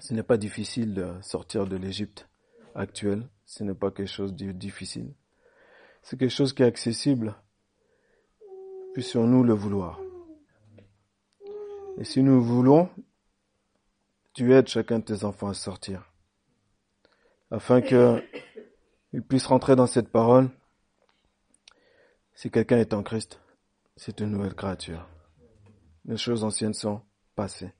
[0.00, 2.28] Ce n'est pas difficile de sortir de l'Égypte
[2.74, 3.28] actuelle.
[3.50, 5.12] Ce n'est pas quelque chose de difficile.
[6.02, 7.34] C'est quelque chose qui est accessible.
[8.94, 9.98] Puissions-nous le vouloir.
[11.98, 12.88] Et si nous voulons,
[14.34, 16.12] tu aides chacun de tes enfants à sortir.
[17.50, 18.22] Afin qu'ils
[19.28, 20.48] puissent rentrer dans cette parole.
[22.34, 23.40] Si quelqu'un est en Christ,
[23.96, 25.08] c'est une nouvelle créature.
[26.04, 27.02] Les choses anciennes sont
[27.34, 27.72] passées.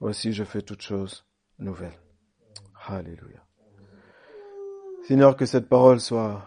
[0.00, 1.24] Voici, je fais toutes choses
[1.60, 1.96] nouvelle.
[2.88, 3.45] Alléluia.
[5.06, 6.44] Seigneur, que cette parole soit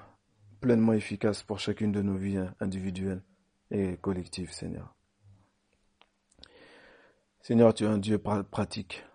[0.60, 3.24] pleinement efficace pour chacune de nos vies individuelles
[3.72, 4.98] et collectives, Seigneur.
[7.40, 9.06] Seigneur, tu es un Dieu pratique.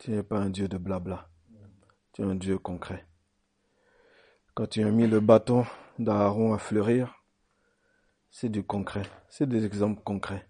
[0.00, 1.28] Tu n'es pas un Dieu de blabla.
[2.12, 3.06] Tu es un Dieu concret.
[4.54, 5.64] Quand tu as mis le bâton
[6.00, 7.14] d'Aaron à fleurir,
[8.32, 9.04] c'est du concret.
[9.28, 10.48] C'est des exemples concrets.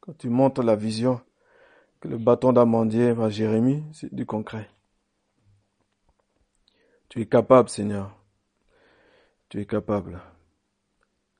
[0.00, 1.22] Quand tu montres la vision
[2.00, 4.68] que le bâton d'amandier à Jérémie, c'est du concret.
[7.08, 8.14] Tu es capable, Seigneur.
[9.48, 10.20] Tu es capable.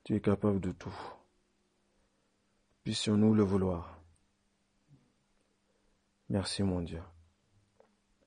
[0.05, 0.97] Tu es capable de tout.
[2.85, 4.01] Puissions-nous le vouloir.
[6.31, 7.03] Merci, mon Dieu.